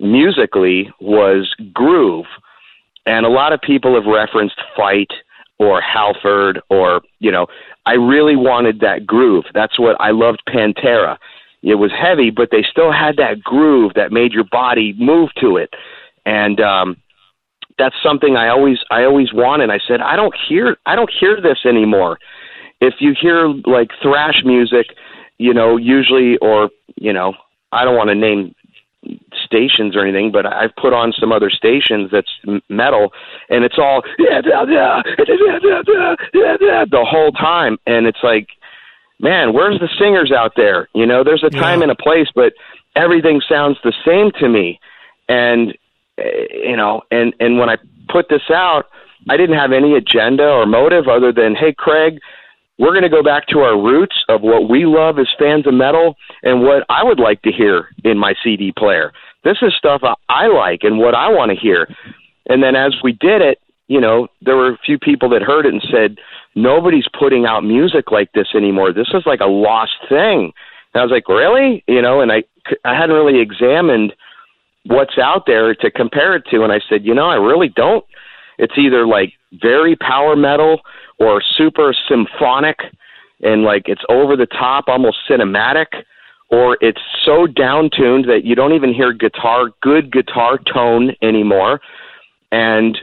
[0.00, 2.26] musically was groove.
[3.06, 5.10] And a lot of people have referenced Fight
[5.58, 7.46] or Halford or, you know,
[7.86, 9.44] I really wanted that groove.
[9.54, 11.18] That's what I loved Pantera.
[11.62, 15.56] It was heavy, but they still had that groove that made your body move to
[15.56, 15.70] it.
[16.24, 16.96] And um
[17.78, 19.70] that's something I always I always wanted.
[19.70, 22.18] I said, I don't hear I don't hear this anymore.
[22.80, 24.86] If you hear like thrash music,
[25.38, 27.34] you know, usually or, you know,
[27.72, 28.54] I don't want to name
[29.50, 32.30] stations or anything, but I've put on some other stations that's
[32.68, 33.12] metal,
[33.48, 38.22] and it's all yeah, yeah, yeah, yeah, yeah, yeah, yeah, the whole time, and it's
[38.22, 38.48] like,
[39.18, 40.88] man, where's the singers out there?
[40.94, 41.84] You know, there's a time yeah.
[41.84, 42.52] and a place, but
[42.94, 44.78] everything sounds the same to me,
[45.28, 45.76] and
[46.16, 47.76] you know, and and when I
[48.08, 48.84] put this out,
[49.28, 52.20] I didn't have any agenda or motive other than, hey, Craig
[52.80, 55.74] we're going to go back to our roots of what we love as fans of
[55.74, 59.12] metal and what I would like to hear in my CD player.
[59.44, 61.88] This is stuff I like and what I want to hear.
[62.48, 65.66] And then as we did it, you know, there were a few people that heard
[65.66, 66.18] it and said,
[66.54, 68.92] nobody's putting out music like this anymore.
[68.92, 70.52] This is like a lost thing.
[70.92, 71.82] And I was like, really?
[71.88, 72.44] You know, and I,
[72.84, 74.12] I hadn't really examined
[74.84, 76.62] what's out there to compare it to.
[76.62, 78.04] And I said, you know, I really don't.
[78.58, 80.80] It's either like very power metal
[81.18, 82.78] or super symphonic
[83.42, 85.86] and like it's over the top, almost cinematic,
[86.50, 91.80] or it's so down tuned that you don't even hear guitar, good guitar tone anymore.
[92.50, 92.98] And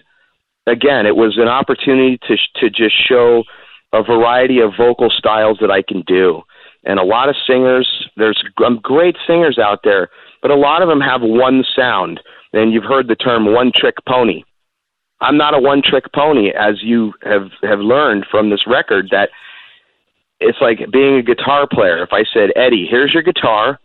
[0.65, 3.43] again, it was an opportunity to to just show
[3.93, 6.43] a variety of vocal styles that I can do.
[6.87, 7.87] and a lot of singers.
[8.15, 10.09] There's um, great singers out there,
[10.41, 12.19] but a lot of them have one sound.
[12.53, 14.43] And you've heard the term one trick pony.
[15.19, 19.09] I'm not a one trick pony, as you have have learned from this record.
[19.11, 19.29] That
[20.39, 22.03] it's like being a guitar player.
[22.03, 23.79] If I said, Eddie, here's your guitar,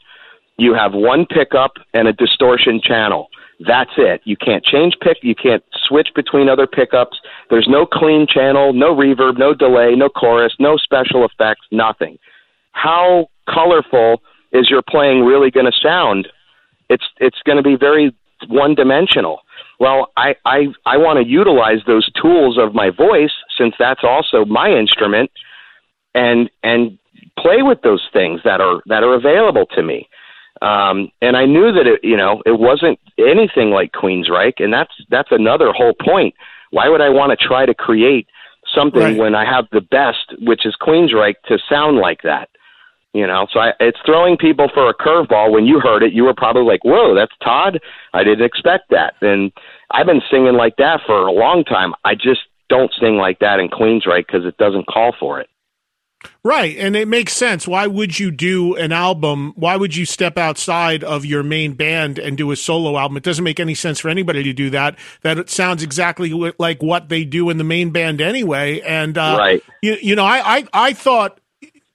[0.58, 3.28] you have one pickup and a distortion channel.
[3.66, 4.20] That's it.
[4.24, 5.18] You can't change pick.
[5.22, 7.18] You can't switch between other pickups.
[7.48, 12.18] There's no clean channel, no reverb, no delay, no chorus, no special effects, nothing.
[12.72, 14.22] How colorful
[14.52, 16.28] is your playing really going to sound?
[16.88, 18.14] It's it's going to be very
[18.48, 19.40] one dimensional.
[19.78, 24.44] Well, I I I want to utilize those tools of my voice since that's also
[24.44, 25.30] my instrument,
[26.14, 26.98] and and
[27.38, 30.08] play with those things that are that are available to me.
[30.60, 34.92] Um, and I knew that it, you know, it wasn't anything like Queensryche, and that's
[35.10, 36.34] that's another whole point.
[36.70, 38.28] Why would I want to try to create
[38.74, 39.16] something right.
[39.16, 42.48] when I have the best, which is Queensryche, to sound like that?
[43.12, 45.52] You know, so I, it's throwing people for a curveball.
[45.52, 47.80] When you heard it, you were probably like, "Whoa, that's Todd!
[48.14, 49.52] I didn't expect that." And
[49.90, 51.92] I've been singing like that for a long time.
[52.04, 55.48] I just don't sing like that in Queensryche because it doesn't call for it.
[56.44, 56.76] Right.
[56.76, 57.68] And it makes sense.
[57.68, 59.52] Why would you do an album?
[59.54, 63.16] Why would you step outside of your main band and do a solo album?
[63.16, 64.98] It doesn't make any sense for anybody to do that.
[65.22, 68.80] That it sounds exactly like what they do in the main band anyway.
[68.80, 69.62] And, uh, right.
[69.82, 71.38] you, you know, I, I, I thought,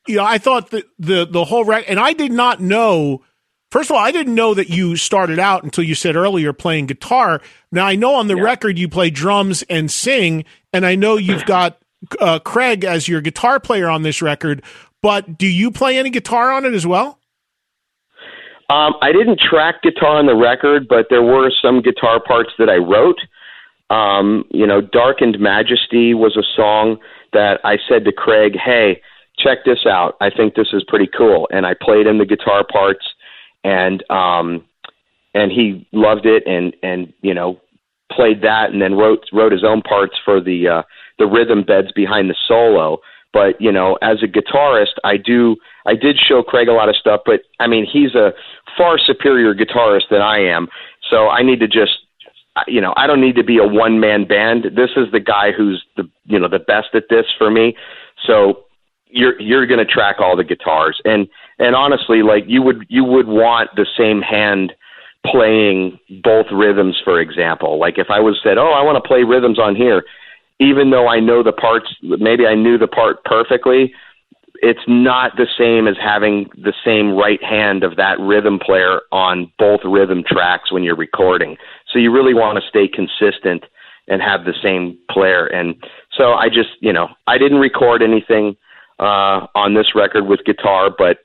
[0.07, 3.23] you know, I thought that the, the whole rec, and I did not know,
[3.69, 6.85] First of all, I didn't know that you started out until you said earlier playing
[6.85, 7.41] guitar.
[7.69, 8.43] Now I know on the yeah.
[8.43, 11.77] record you play drums and sing, and I know you've got
[12.19, 14.63] uh, Craig as your guitar player on this record,
[15.01, 17.19] but do you play any guitar on it as well?
[18.69, 22.69] Um, I didn't track guitar on the record, but there were some guitar parts that
[22.69, 23.19] I wrote.
[23.89, 26.97] Um, you know, Darkened Majesty was a song
[27.31, 29.01] that I said to Craig, hey,
[29.39, 30.17] check this out.
[30.19, 31.47] I think this is pretty cool.
[31.51, 33.05] And I played him the guitar parts
[33.63, 34.63] and um
[35.33, 37.59] and he loved it and and you know
[38.11, 40.81] played that and then wrote wrote his own parts for the uh
[41.19, 42.99] the rhythm beds behind the solo.
[43.33, 45.55] But you know, as a guitarist, I do
[45.85, 48.31] I did show Craig a lot of stuff, but I mean, he's a
[48.77, 50.67] far superior guitarist than I am.
[51.09, 51.99] So I need to just
[52.67, 54.63] you know, I don't need to be a one man band.
[54.75, 57.75] This is the guy who's the you know the best at this for me.
[58.25, 58.65] So
[59.09, 61.27] you're you're going to track all the guitars and
[61.59, 64.73] and honestly like you would you would want the same hand
[65.25, 69.23] playing both rhythms for example like if i was said oh i want to play
[69.23, 70.03] rhythms on here
[70.59, 73.93] even though I know the parts, maybe I knew the part perfectly,
[74.61, 79.51] it's not the same as having the same right hand of that rhythm player on
[79.59, 81.57] both rhythm tracks when you're recording.
[81.91, 83.65] So you really want to stay consistent
[84.07, 85.45] and have the same player.
[85.45, 85.75] And
[86.17, 88.55] so I just, you know, I didn't record anything
[88.99, 91.19] uh, on this record with guitar, but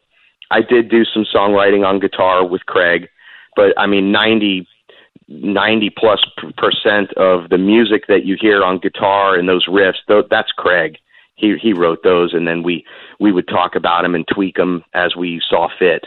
[0.50, 3.08] I did do some songwriting on guitar with Craig.
[3.56, 4.66] But I mean, 90
[5.28, 6.24] 90 plus
[6.56, 9.98] percent of the music that you hear on guitar and those riffs,
[10.30, 10.98] that's Craig.
[11.34, 12.84] He he wrote those, and then we
[13.18, 16.06] we would talk about them and tweak them as we saw fit.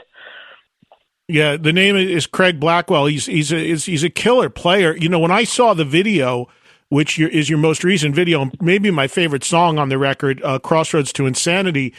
[1.28, 3.08] Yeah, the name is Craig Blackwell.
[3.08, 4.96] He's he's a he's a killer player.
[4.96, 6.48] You know, when I saw the video,
[6.90, 11.12] which is your most recent video, maybe my favorite song on the record, uh, "Crossroads
[11.14, 11.96] to Insanity,"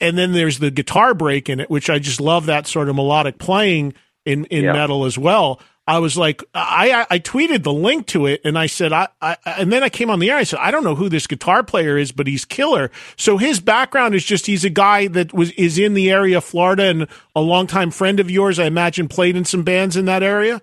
[0.00, 2.96] and then there's the guitar break in it, which I just love that sort of
[2.96, 3.94] melodic playing
[4.26, 4.72] in in yeah.
[4.72, 5.60] metal as well.
[5.88, 9.38] I was like, I, I tweeted the link to it and I said, I, I,
[9.46, 10.36] and then I came on the air.
[10.36, 12.90] I said, I don't know who this guitar player is, but he's killer.
[13.16, 16.44] So his background is just, he's a guy that was, is in the area of
[16.44, 18.58] Florida and a longtime friend of yours.
[18.58, 20.60] I imagine played in some bands in that area.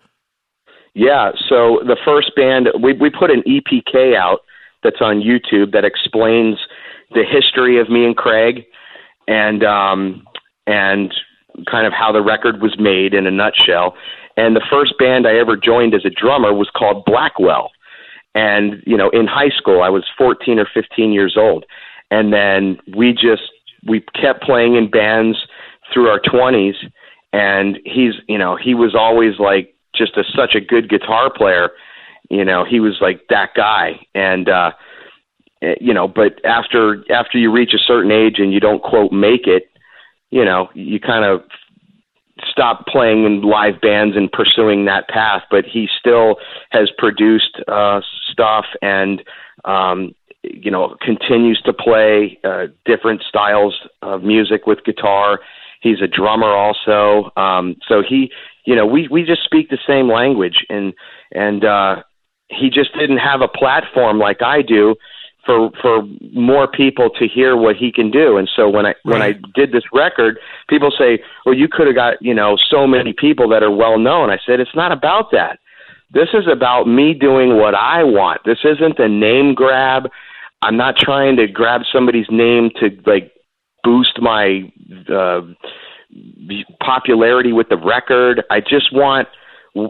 [0.93, 1.31] Yeah.
[1.49, 4.41] So the first band, we, we put an EPK out
[4.83, 6.59] that's on YouTube that explains
[7.09, 8.65] the history of me and Craig
[9.27, 10.27] and, um,
[10.67, 11.11] and
[11.71, 13.95] kind of how the record was made in a nutshell
[14.37, 17.71] and the first band I ever joined as a drummer was called Blackwell.
[18.33, 21.65] And, you know, in high school, I was 14 or 15 years old.
[22.11, 23.43] And then we just,
[23.87, 25.37] we kept playing in bands
[25.93, 26.75] through our 20s.
[27.31, 31.69] And he's, you know, he was always like just a, such a good guitar player.
[32.29, 34.05] You know, he was like that guy.
[34.13, 34.71] And, uh,
[35.61, 39.13] eh, you know, but after after you reach a certain age and you don't quote
[39.13, 39.69] make it,
[40.29, 41.43] you know, you kind of
[42.55, 46.37] stopped playing in live bands and pursuing that path, but he still
[46.71, 47.99] has produced uh,
[48.31, 49.23] stuff and
[49.65, 55.39] um, you know continues to play uh, different styles of music with guitar.
[55.81, 58.31] He's a drummer also, um, so he
[58.65, 60.93] you know we we just speak the same language and
[61.33, 62.03] and uh,
[62.47, 64.95] he just didn't have a platform like I do
[65.45, 68.37] for for more people to hear what he can do.
[68.37, 71.95] And so when I when I did this record, people say, "Well, you could have
[71.95, 75.31] got you know so many people that are well known." I said, "It's not about
[75.31, 75.59] that.
[76.11, 78.41] This is about me doing what I want.
[78.45, 80.09] This isn't a name grab.
[80.61, 83.31] I'm not trying to grab somebody's name to like
[83.83, 84.71] boost my
[85.09, 85.41] uh,
[86.81, 88.43] popularity with the record.
[88.49, 89.27] I just want."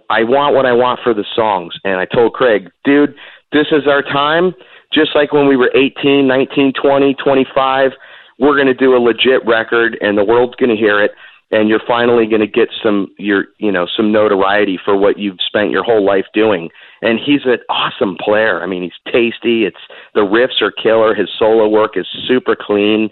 [0.09, 1.75] I want what I want for the songs.
[1.83, 3.13] And I told Craig, dude,
[3.51, 4.55] this is our time
[4.95, 7.91] just like when we were 18, 19, 20, 25,
[8.39, 11.11] we're going to do a legit record and the world's going to hear it
[11.51, 15.39] and you're finally going to get some your you know some notoriety for what you've
[15.45, 16.69] spent your whole life doing.
[17.01, 18.63] And he's an awesome player.
[18.63, 19.65] I mean he's tasty.
[19.65, 19.77] It's
[20.15, 21.13] the riffs are killer.
[21.13, 23.09] His solo work is super clean.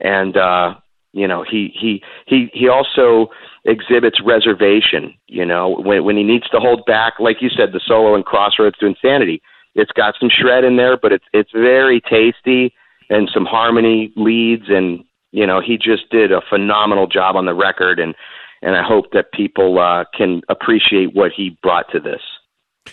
[0.00, 0.74] And uh
[1.12, 3.30] you know he he he he also
[3.64, 7.80] exhibits reservation you know when when he needs to hold back like you said the
[7.86, 9.42] solo in crossroads to insanity
[9.74, 12.72] it's got some shred in there, but it's it's very tasty
[13.10, 17.54] and some harmony leads and you know he just did a phenomenal job on the
[17.54, 18.14] record and
[18.62, 22.20] and I hope that people uh, can appreciate what he brought to this.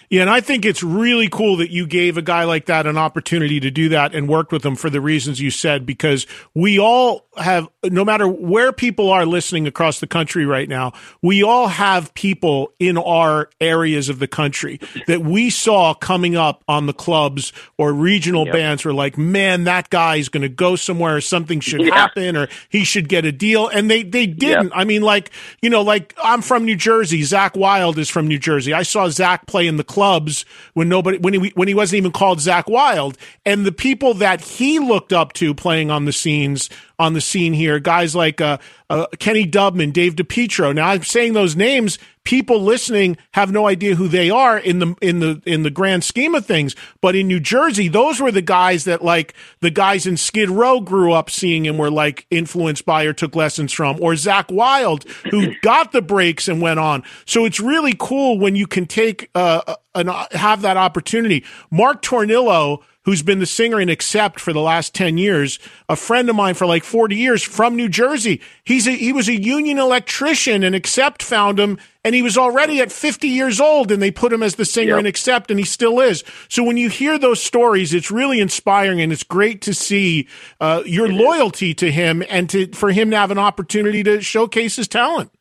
[0.09, 2.97] Yeah, and I think it's really cool that you gave a guy like that an
[2.97, 6.79] opportunity to do that and worked with him for the reasons you said, because we
[6.79, 11.67] all have, no matter where people are listening across the country right now, we all
[11.67, 16.93] have people in our areas of the country that we saw coming up on the
[16.93, 18.53] clubs or regional yep.
[18.53, 21.93] bands were like, man, that guy is going to go somewhere, or something should yeah.
[21.93, 23.67] happen, or he should get a deal.
[23.67, 24.65] And they, they didn't.
[24.65, 24.73] Yep.
[24.75, 25.31] I mean, like,
[25.61, 27.21] you know, like I'm from New Jersey.
[27.21, 28.73] Zakk Wylde is from New Jersey.
[28.73, 32.11] I saw Zakk play in the clubs when nobody when he when he wasn't even
[32.11, 36.69] called Zakk Wylde, and the people that he looked up to playing on the scenes
[36.97, 38.57] on the scene here, guys like uh,
[38.89, 40.73] uh, Kenny Dubman, Dave DiPietro.
[40.73, 41.97] Now I'm saying those names.
[42.25, 46.03] People listening have no idea who they are in the in the in the grand
[46.03, 46.75] scheme of things.
[46.99, 50.81] But in New Jersey, those were the guys that like the guys in Skid Row
[50.81, 55.05] grew up seeing and were like influenced by or took lessons from, or Zakk Wylde,
[55.31, 57.03] who got the breaks and went on.
[57.25, 61.45] So it's really cool when you can take uh, an, have that opportunity.
[61.71, 66.29] Mark Tornillo who's been the singer in Accept for the last 10 years, a friend
[66.29, 68.41] of mine for like 40 years from New Jersey.
[68.63, 72.81] He's a, he was a union electrician and Accept found him and he was already
[72.81, 74.99] at 50 years old and they put him as the singer yep.
[74.99, 76.23] in Accept and he still is.
[76.49, 80.27] So when you hear those stories, it's really inspiring and it's great to see
[80.61, 81.77] uh, your it loyalty is.
[81.77, 85.31] to him and to, for him to have an opportunity to showcase his talent.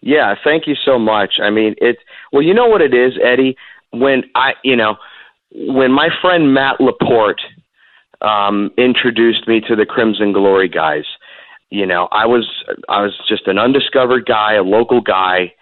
[0.00, 1.34] Yeah, thank you so much.
[1.42, 2.00] I mean, it's,
[2.32, 3.54] well, you know what it is, Eddie?
[3.90, 4.96] When I, you know,
[5.52, 7.42] when my friend Matt LaPorte
[8.22, 11.04] um, introduced me to the Crimson Glory guys,
[11.68, 12.48] you know, I was
[12.88, 15.52] I was just an undiscovered guy, a local guy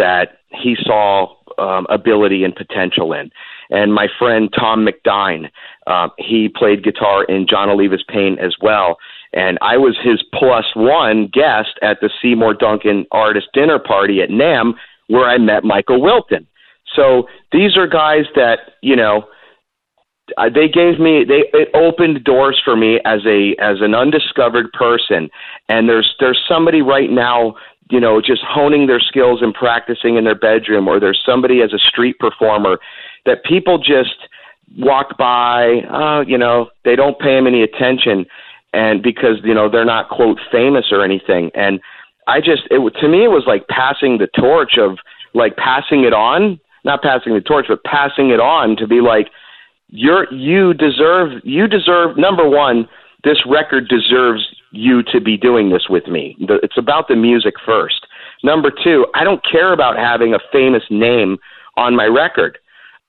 [0.00, 3.30] that he saw um, ability and potential in.
[3.70, 5.50] And my friend Tom McDyne,
[5.86, 8.96] uh, he played guitar in Jon Oliva's Pain as well.
[9.32, 14.30] And I was his plus one guest at the Seymour Duncan Artist Dinner Party at
[14.30, 14.72] NAMM,
[15.06, 16.46] where I met Michael Wilton.
[16.96, 19.28] So these are guys that you know
[20.36, 24.72] uh, they gave me they it opened doors for me as a as an undiscovered
[24.72, 25.28] person
[25.68, 27.54] and there's there's somebody right now
[27.90, 31.72] you know just honing their skills and practicing in their bedroom or there's somebody as
[31.72, 32.78] a street performer
[33.26, 34.16] that people just
[34.78, 38.24] walk by uh you know they don't pay them any attention
[38.72, 41.50] and because you know they're not quote famous or anything.
[41.54, 41.80] And
[42.26, 44.98] i just it to me it was like passing the torch of
[45.34, 49.28] like passing it on not passing the torch, but passing it on to be like,
[49.88, 52.88] you're you deserve you deserve number one,
[53.24, 56.36] this record deserves you to be doing this with me.
[56.38, 58.06] It's about the music first.
[58.42, 61.38] Number two, I don't care about having a famous name
[61.76, 62.58] on my record.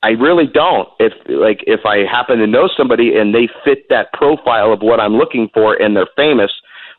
[0.03, 0.89] I really don't.
[0.99, 4.99] If like if I happen to know somebody and they fit that profile of what
[4.99, 6.51] I'm looking for and they're famous,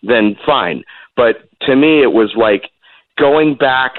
[0.03, 0.85] then fine.
[1.17, 2.71] But to me it was like
[3.19, 3.95] going back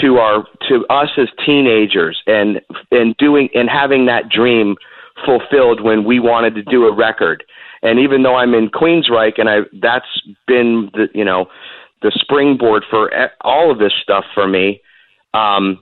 [0.00, 2.60] to our to us as teenagers and
[2.90, 4.76] and doing and having that dream
[5.24, 7.44] fulfilled when we wanted to do a record.
[7.82, 11.46] And even though I'm in Queensryche and I that's been the you know
[12.02, 13.10] the springboard for
[13.40, 14.80] all of this stuff for me.
[15.34, 15.80] Um,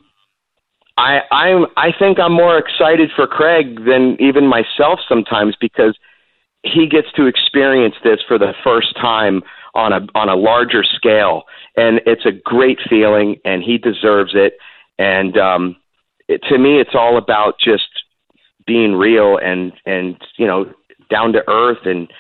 [0.97, 5.99] I I'm I think I'm more excited for Craig than even myself sometimes because
[6.63, 9.43] he gets to experience this for the first time
[9.75, 11.43] on a on a larger scale,
[11.77, 14.57] and it's a great feeling, and he deserves it.
[14.99, 15.77] And um,
[16.29, 17.89] it, to me, it's all about just
[18.67, 20.73] being real and and you know
[21.09, 22.11] down to earth, and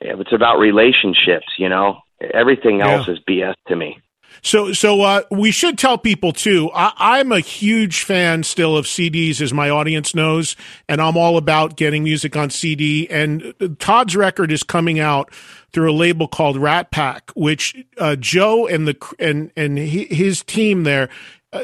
[0.00, 1.46] it's about relationships.
[1.58, 3.14] You know, everything else yeah.
[3.14, 3.98] is BS to me.
[4.42, 6.70] So, so uh, we should tell people too.
[6.74, 10.56] I, am a huge fan still of CDs, as my audience knows,
[10.88, 13.08] and I'm all about getting music on CD.
[13.08, 15.32] And Todd's record is coming out
[15.72, 20.84] through a label called Rat Pak, which uh, Joe and the and and his team
[20.84, 21.08] there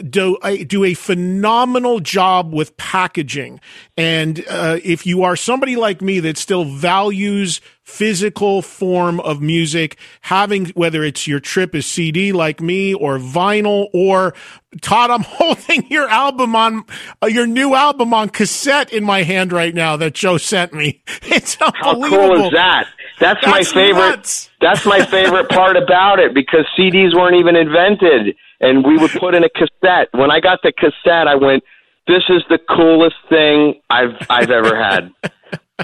[0.08, 3.60] do a, do a phenomenal job with packaging.
[3.96, 9.98] And uh, if you are somebody like me that still values physical form of music,
[10.22, 14.34] having whether it's your trip is CD like me or vinyl or
[14.80, 16.84] Todd, I'm holding your album on
[17.22, 21.02] uh, your new album on cassette in my hand right now that Joe sent me.
[21.24, 22.20] It's unbelievable.
[22.20, 22.88] How cool is that?
[23.18, 24.16] That's, that's my favorite.
[24.16, 24.50] Nuts.
[24.60, 29.34] That's my favorite part about it because CDs weren't even invented and we would put
[29.34, 30.08] in a cassette.
[30.12, 31.64] When I got the cassette, I went,
[32.06, 35.12] "This is the coolest thing I've I've ever had."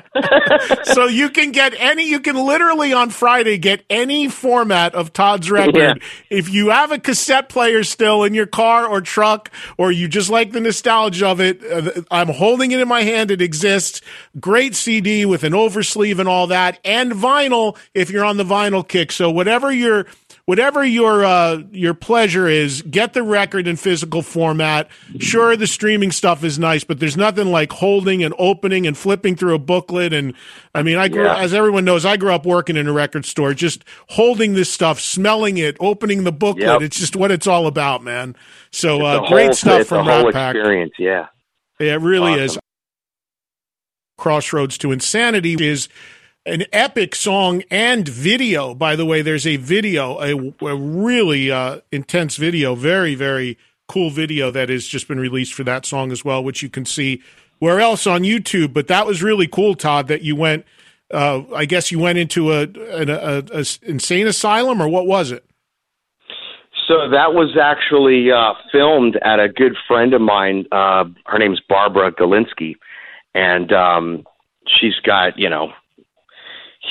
[0.85, 5.51] so you can get any you can literally on Friday get any format of Todd's
[5.51, 5.77] record.
[5.77, 5.95] Yeah.
[6.31, 10.31] If you have a cassette player still in your car or truck or you just
[10.31, 14.01] like the nostalgia of it, uh, I'm holding it in my hand it exists.
[14.39, 18.87] Great CD with an oversleeve and all that and vinyl if you're on the vinyl
[18.87, 19.11] kick.
[19.13, 20.07] So whatever your
[20.49, 24.89] whatever your uh, your pleasure is, get the record in physical format.
[25.19, 29.37] Sure, the streaming stuff is nice, but there's nothing like holding and opening and flipping
[29.37, 30.15] through a booklet.
[30.15, 30.33] And
[30.75, 31.37] I mean, I grew, yeah.
[31.37, 35.01] as everyone knows, I grew up working in a record store, just holding this stuff,
[35.01, 36.67] smelling it, opening the booklet.
[36.67, 36.81] Yep.
[36.81, 38.35] It's just what it's all about, man.
[38.71, 40.57] So uh, great stuff from Rat Pak.
[40.57, 41.27] Experience, yeah,
[41.79, 42.45] yeah, it really awesome.
[42.45, 42.59] is.
[44.17, 45.89] Crossroads to Insanity is
[46.49, 48.75] an epic song and video.
[48.75, 54.11] By the way, there's a video, a, a really uh, intense video, very, very cool
[54.11, 57.23] video that has just been released for that song as well, which you can see
[57.59, 58.73] where else on YouTube.
[58.73, 60.65] But that was really cool, Todd, that you went.
[61.13, 65.31] Uh, I guess you went into a, a, a, a, insane asylum, or what was
[65.31, 65.45] it?
[66.87, 70.67] So that was actually uh, filmed at a good friend of mine.
[70.73, 72.77] Uh, her name's Barbara Galinsky,
[73.35, 74.27] and um,
[74.67, 75.73] she's got you know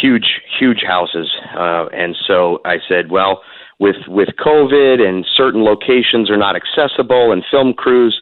[0.02, 1.30] huge, huge houses.
[1.56, 3.42] Uh, and so I said, well,
[3.80, 8.20] with with COVID and certain locations are not accessible and film crews,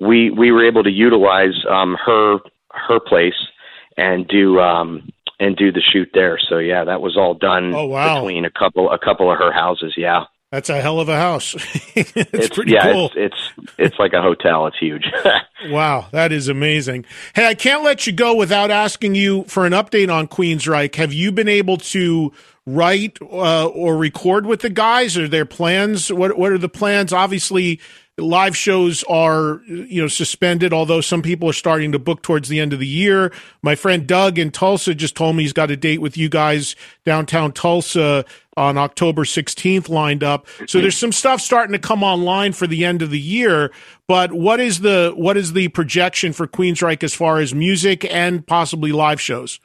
[0.00, 2.38] we we were able to utilize um, her
[2.70, 3.48] her place
[3.96, 5.10] and do um,
[5.40, 6.38] and do the shoot there.
[6.48, 8.20] So yeah, that was all done oh, wow.
[8.20, 9.94] between a couple a couple of her houses.
[9.96, 10.24] Yeah.
[10.50, 11.54] That's a hell of a house.
[11.94, 13.12] it's, it's, pretty yeah, cool.
[13.14, 14.66] It's, it's it's like a hotel.
[14.66, 15.04] It's huge.
[15.66, 17.04] wow, that is amazing.
[17.34, 20.94] Hey, I can't let you go without asking you for an update on Queensryche.
[20.94, 22.32] Have you been able to
[22.64, 25.18] write uh, or record with the guys?
[25.18, 26.10] Are there plans?
[26.10, 27.12] What what are the plans?
[27.12, 27.78] Obviously,
[28.18, 32.60] live shows are you know suspended although some people are starting to book towards the
[32.60, 33.32] end of the year.
[33.62, 36.74] My friend doug in tulsa just told me he's got a date with you guys
[37.04, 38.24] downtown tulsa
[38.56, 40.46] on october 16th lined up.
[40.66, 43.70] So there's some stuff starting to come online for the end of the year
[44.08, 48.46] but what is the what is the projection for queensryche as far as music and
[48.46, 49.60] possibly live shows?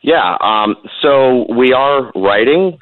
[0.00, 2.78] Yeah um, so we are writing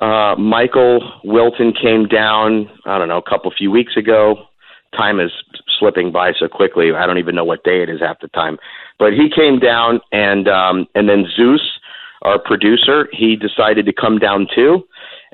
[0.00, 4.36] uh, Michael Wilton came down, I don't know, a couple few weeks ago.
[4.96, 5.30] Time is
[5.78, 6.90] slipping by so quickly.
[6.92, 8.58] I don't even know what day it is half the time.
[8.98, 11.60] But he came down, and um, and then Zeuss,
[12.22, 14.84] our producer, he decided to come down too,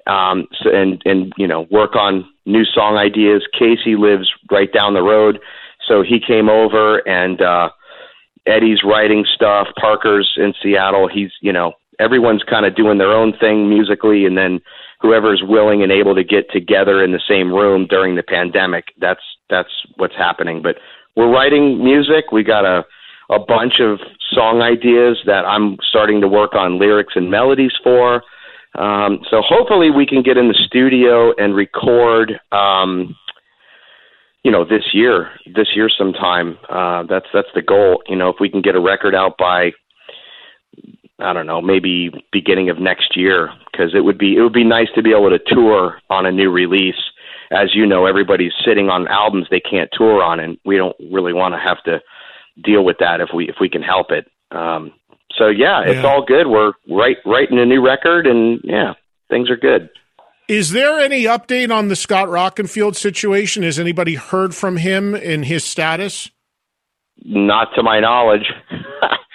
[0.06, 3.46] um, so, and and you know work on new song ideas.
[3.52, 5.38] Casey lives right down the road,
[5.86, 7.70] so he came over, and uh,
[8.46, 9.68] Eddie's writing stuff.
[9.80, 11.08] Parker's in Seattle.
[11.08, 14.61] He's you know everyone's kind of doing their own thing musically, and then
[15.01, 19.22] whoever's willing and able to get together in the same room during the pandemic, that's
[19.49, 20.62] that's what's happening.
[20.62, 20.76] But
[21.16, 22.32] we're writing music.
[22.32, 22.84] We got a
[23.28, 23.99] a bunch of
[24.32, 28.22] song ideas that I'm starting to work on lyrics and melodies for.
[28.76, 32.38] Um, so hopefully we can get in the studio and record.
[32.53, 33.16] Um,
[34.44, 36.57] you know, this year, this year sometime.
[36.68, 38.03] Uh, that's that's the goal.
[38.07, 39.72] You know, if we can get a record out by
[41.18, 44.64] I don't know, maybe beginning of next year because it would be it would be
[44.64, 47.00] nice to be able to tour on a new release.
[47.50, 51.32] As you know, everybody's sitting on albums they can't tour on, and we don't really
[51.32, 52.00] want to have to
[52.62, 54.26] deal with that if we if we can help it.
[54.50, 54.92] Um,
[55.38, 56.48] so yeah, yeah, it's all good.
[56.48, 58.94] We're right writing a new record, and yeah,
[59.30, 59.88] things are good.
[60.48, 63.64] Is there any update on the Scott Rockenfield situation?
[63.64, 66.30] Has anybody heard from him in his status?
[67.24, 68.46] Not to my knowledge.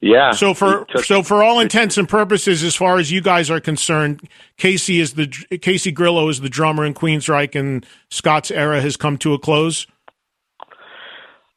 [0.00, 0.30] Yeah.
[0.30, 3.60] So for took, so for all intents and purposes, as far as you guys are
[3.60, 5.26] concerned, Casey is the
[5.60, 9.86] Casey Grillo is the drummer in Queensryche, and Scott's era has come to a close.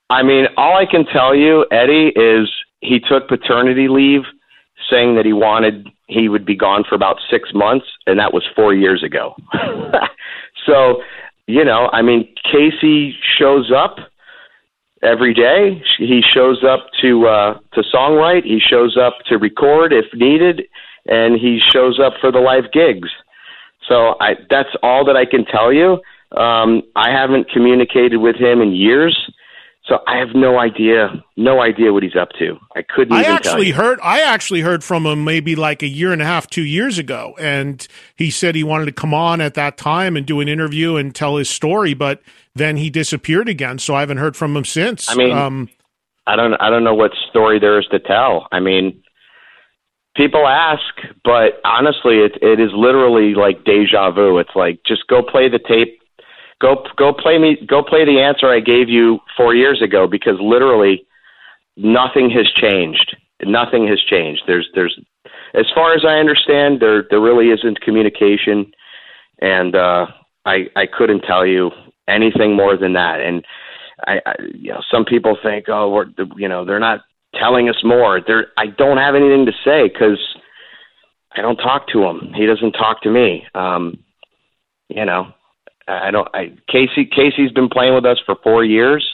[0.10, 2.50] I mean, all I can tell you, Eddie, is
[2.82, 4.24] he took paternity leave,
[4.90, 8.44] saying that he wanted he would be gone for about six months, and that was
[8.56, 9.34] four years ago.
[10.66, 11.02] so,
[11.48, 13.98] you know, I mean, Casey shows up
[15.04, 15.82] every day.
[15.98, 18.44] He shows up to uh, to songwrite.
[18.44, 20.64] He shows up to record if needed,
[21.08, 23.10] and he shows up for the live gigs.
[23.88, 26.00] So I, that's all that I can tell you.
[26.38, 29.18] Um, I haven't communicated with him in years.
[29.86, 32.58] So I have no idea, no idea what he's up to.
[32.76, 33.14] I couldn't.
[33.14, 34.00] I actually heard.
[34.04, 37.36] I actually heard from him maybe like a year and a half, two years ago,
[37.40, 40.98] and he said he wanted to come on at that time and do an interview
[40.98, 42.22] and tell his story, but
[42.54, 43.80] then he disappeared again.
[43.80, 45.10] So I haven't heard from him since.
[45.10, 45.68] I mean, um,
[46.28, 48.48] I don't, I don't know what story there is to tell.
[48.52, 49.02] I mean,
[50.16, 50.84] people ask,
[51.24, 54.38] but honestly, it it is literally like deja vu.
[54.38, 56.01] It's like just go play the tape
[56.62, 60.36] go go play me go play the answer I gave you four years ago because
[60.40, 61.06] literally
[61.76, 63.18] nothing has changed.
[63.44, 64.44] Nothing has changed.
[64.48, 64.98] There's there's
[65.54, 68.72] as far as I understand, there there really isn't communication,
[69.42, 70.06] and uh,
[70.46, 71.72] I I couldn't tell you
[72.08, 73.20] anything more than that.
[73.20, 73.44] And
[74.08, 76.06] I, I you know some people think oh we're
[76.38, 77.02] you know they're not
[77.36, 78.22] telling us more.
[78.26, 80.20] There I don't have anything to say because
[81.36, 82.34] I don't talk to him.
[82.36, 83.46] He doesn't talk to me.
[83.56, 84.04] Um,
[84.90, 85.34] you know,
[85.88, 86.28] I don't.
[86.34, 89.08] I Casey Casey's been playing with us for four years,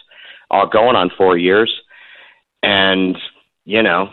[0.52, 1.74] all uh, going on four years,
[2.62, 3.18] and
[3.66, 4.10] you know,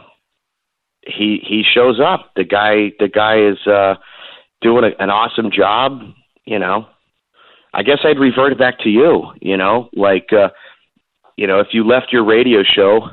[1.06, 2.32] he he shows up.
[2.36, 3.94] The guy the guy is uh,
[4.60, 6.00] doing a, an awesome job.
[6.44, 6.86] You know,
[7.72, 9.32] I guess I'd revert it back to you.
[9.40, 10.50] You know, like uh,
[11.36, 13.08] you know, if you left your radio show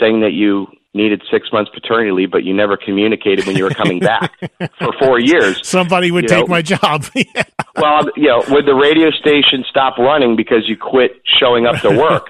[0.00, 3.70] saying that you needed six months paternity leave, but you never communicated when you were
[3.70, 4.32] coming back
[4.78, 5.66] for four years.
[5.66, 7.04] Somebody would take know, my job.
[7.14, 7.42] yeah.
[7.76, 11.90] Well, you know, would the radio station stop running because you quit showing up to
[11.90, 12.28] work?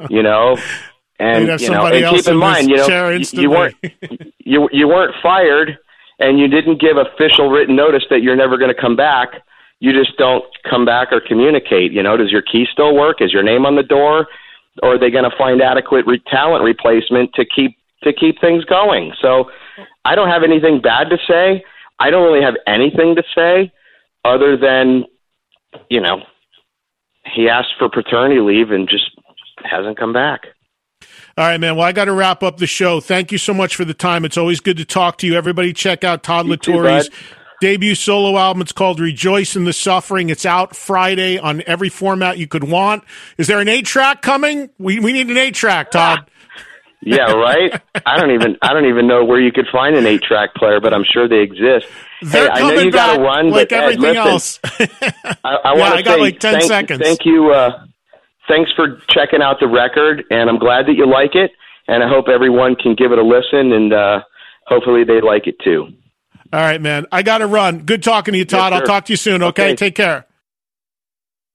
[0.10, 0.56] you know,
[1.18, 2.86] and you know, and keep in, in mind, you know,
[3.32, 3.76] you weren't
[4.38, 5.78] you you weren't fired,
[6.18, 9.28] and you didn't give official written notice that you're never going to come back.
[9.80, 11.92] You just don't come back or communicate.
[11.92, 13.22] You know, does your key still work?
[13.22, 14.26] Is your name on the door?
[14.82, 18.64] Or are they going to find adequate re- talent replacement to keep to keep things
[18.64, 19.12] going.
[19.20, 19.50] So
[20.04, 21.64] I don't have anything bad to say.
[21.98, 23.72] I don't really have anything to say
[24.24, 25.04] other than,
[25.90, 26.22] you know,
[27.34, 29.10] he asked for paternity leave and just
[29.64, 30.46] hasn't come back.
[31.36, 31.76] All right, man.
[31.76, 33.00] Well, I got to wrap up the show.
[33.00, 34.24] Thank you so much for the time.
[34.24, 35.36] It's always good to talk to you.
[35.36, 37.10] Everybody, check out Todd La Torre's
[37.60, 38.62] debut solo album.
[38.62, 40.30] It's called Rejoice in the Suffering.
[40.30, 43.04] It's out Friday on every format you could want.
[43.36, 44.70] Is there an eight track coming?
[44.78, 46.28] We we need an eight track, Todd.
[47.00, 47.80] Yeah, right.
[48.04, 50.80] I don't even I don't even know where you could find an eight track player,
[50.80, 51.86] but I'm sure they exist.
[52.22, 54.60] They're hey, I know you got to run, like but everything Ed, listen, else.
[55.44, 57.00] I, I yeah, I got say like ten thank, seconds.
[57.00, 57.52] Thank you.
[57.52, 57.84] Uh,
[58.48, 61.52] thanks for checking out the record, and I'm glad that you like it.
[61.86, 64.20] And I hope everyone can give it a listen, and uh,
[64.66, 65.86] hopefully they like it too.
[66.52, 67.06] All right, man.
[67.12, 67.80] I got to run.
[67.80, 68.72] Good talking to you, Todd.
[68.72, 69.42] Yes, I'll talk to you soon.
[69.42, 69.68] Okay?
[69.68, 70.26] okay, take care.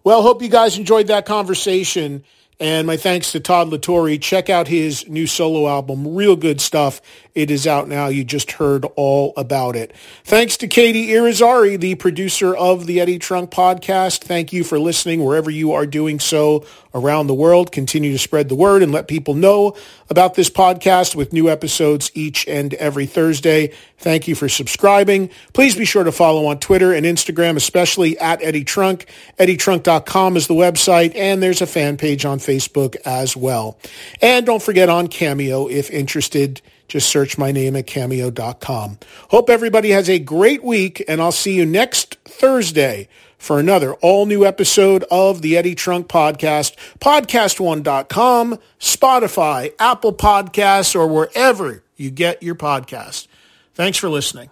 [0.04, 2.24] Well, hope you guys enjoyed that conversation.
[2.64, 4.16] And my thanks to Todd La Torre.
[4.16, 6.16] Check out his new solo album.
[6.16, 7.02] Real good stuff.
[7.36, 8.08] It is out now.
[8.08, 9.94] You just heard all about it.
[10.24, 14.22] Thanks to Katie Irizarry, the producer of the Eddie Trunk podcast.
[14.24, 17.74] Thank you for listening wherever you are doing so around the world.
[17.74, 19.76] Continue to spread the word and let people know
[20.14, 23.74] about this podcast with new episodes each and every Thursday.
[23.98, 25.32] Thank you for subscribing.
[25.54, 29.08] Please be sure to follow on Twitter and Instagram, especially at Eddie Trunk.
[29.40, 33.80] EddieTrunk.com is the website, and there's a fan page on Facebook as well.
[34.22, 39.00] And don't forget on Cameo if interested just search my name at cameo.com.
[39.30, 43.08] Hope everybody has a great week, and I'll see you next Thursday
[43.44, 51.08] for another all new episode of the Eddie Trunk Podcast, podcast1.com, Spotify, Apple Podcasts, or
[51.08, 53.28] wherever you get your podcast.
[53.74, 54.50] Thanks for listening.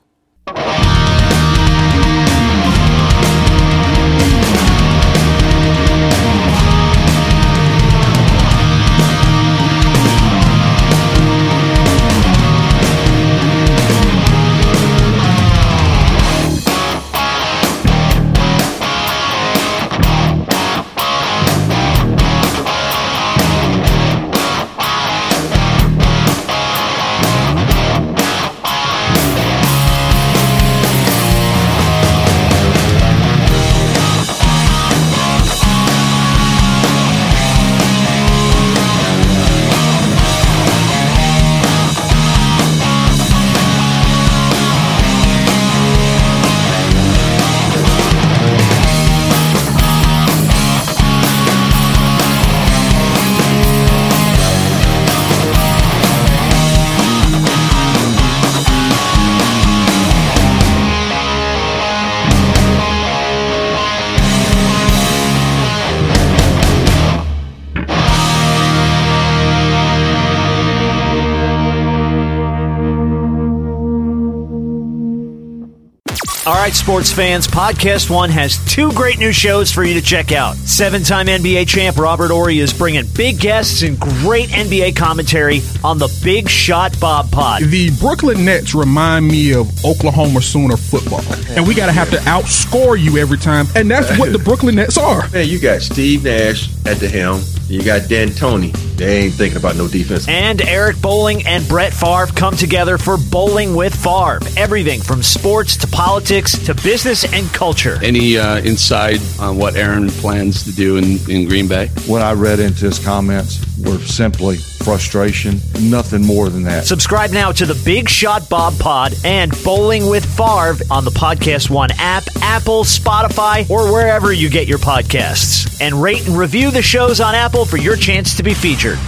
[76.91, 80.57] Sports fans, Podcast One has two great new shows for you to check out.
[80.57, 85.99] Seven time NBA champ Robert Horry is bringing big guests and great NBA commentary on
[85.99, 87.61] the Big Shot Bob Pod.
[87.63, 91.23] The Brooklyn Nets remind me of Oklahoma Sooner football.
[91.55, 93.67] And we got to have to outscore you every time.
[93.73, 95.29] And that's what the Brooklyn Nets are.
[95.29, 97.41] Man, you got Steve Nash at the helm.
[97.71, 98.73] You got D'Antoni.
[98.97, 100.27] They ain't thinking about no defense.
[100.27, 104.41] And Eric Bolling and Brett Favre come together for Bolling with Favre.
[104.57, 107.97] Everything from sports to politics to business and culture.
[108.03, 111.87] Any uh, insight on what Aaron plans to do in, in Green Bay?
[112.07, 116.85] What I read into his comments were simply frustration, nothing more than that.
[116.85, 121.69] Subscribe now to the Big Shot Bob Pod and Bolling with Favre on the Podcast
[121.69, 125.79] One app, Apple, Spotify, or wherever you get your podcasts.
[125.81, 128.99] And rate and review the shows on Apple for your chance to be featured.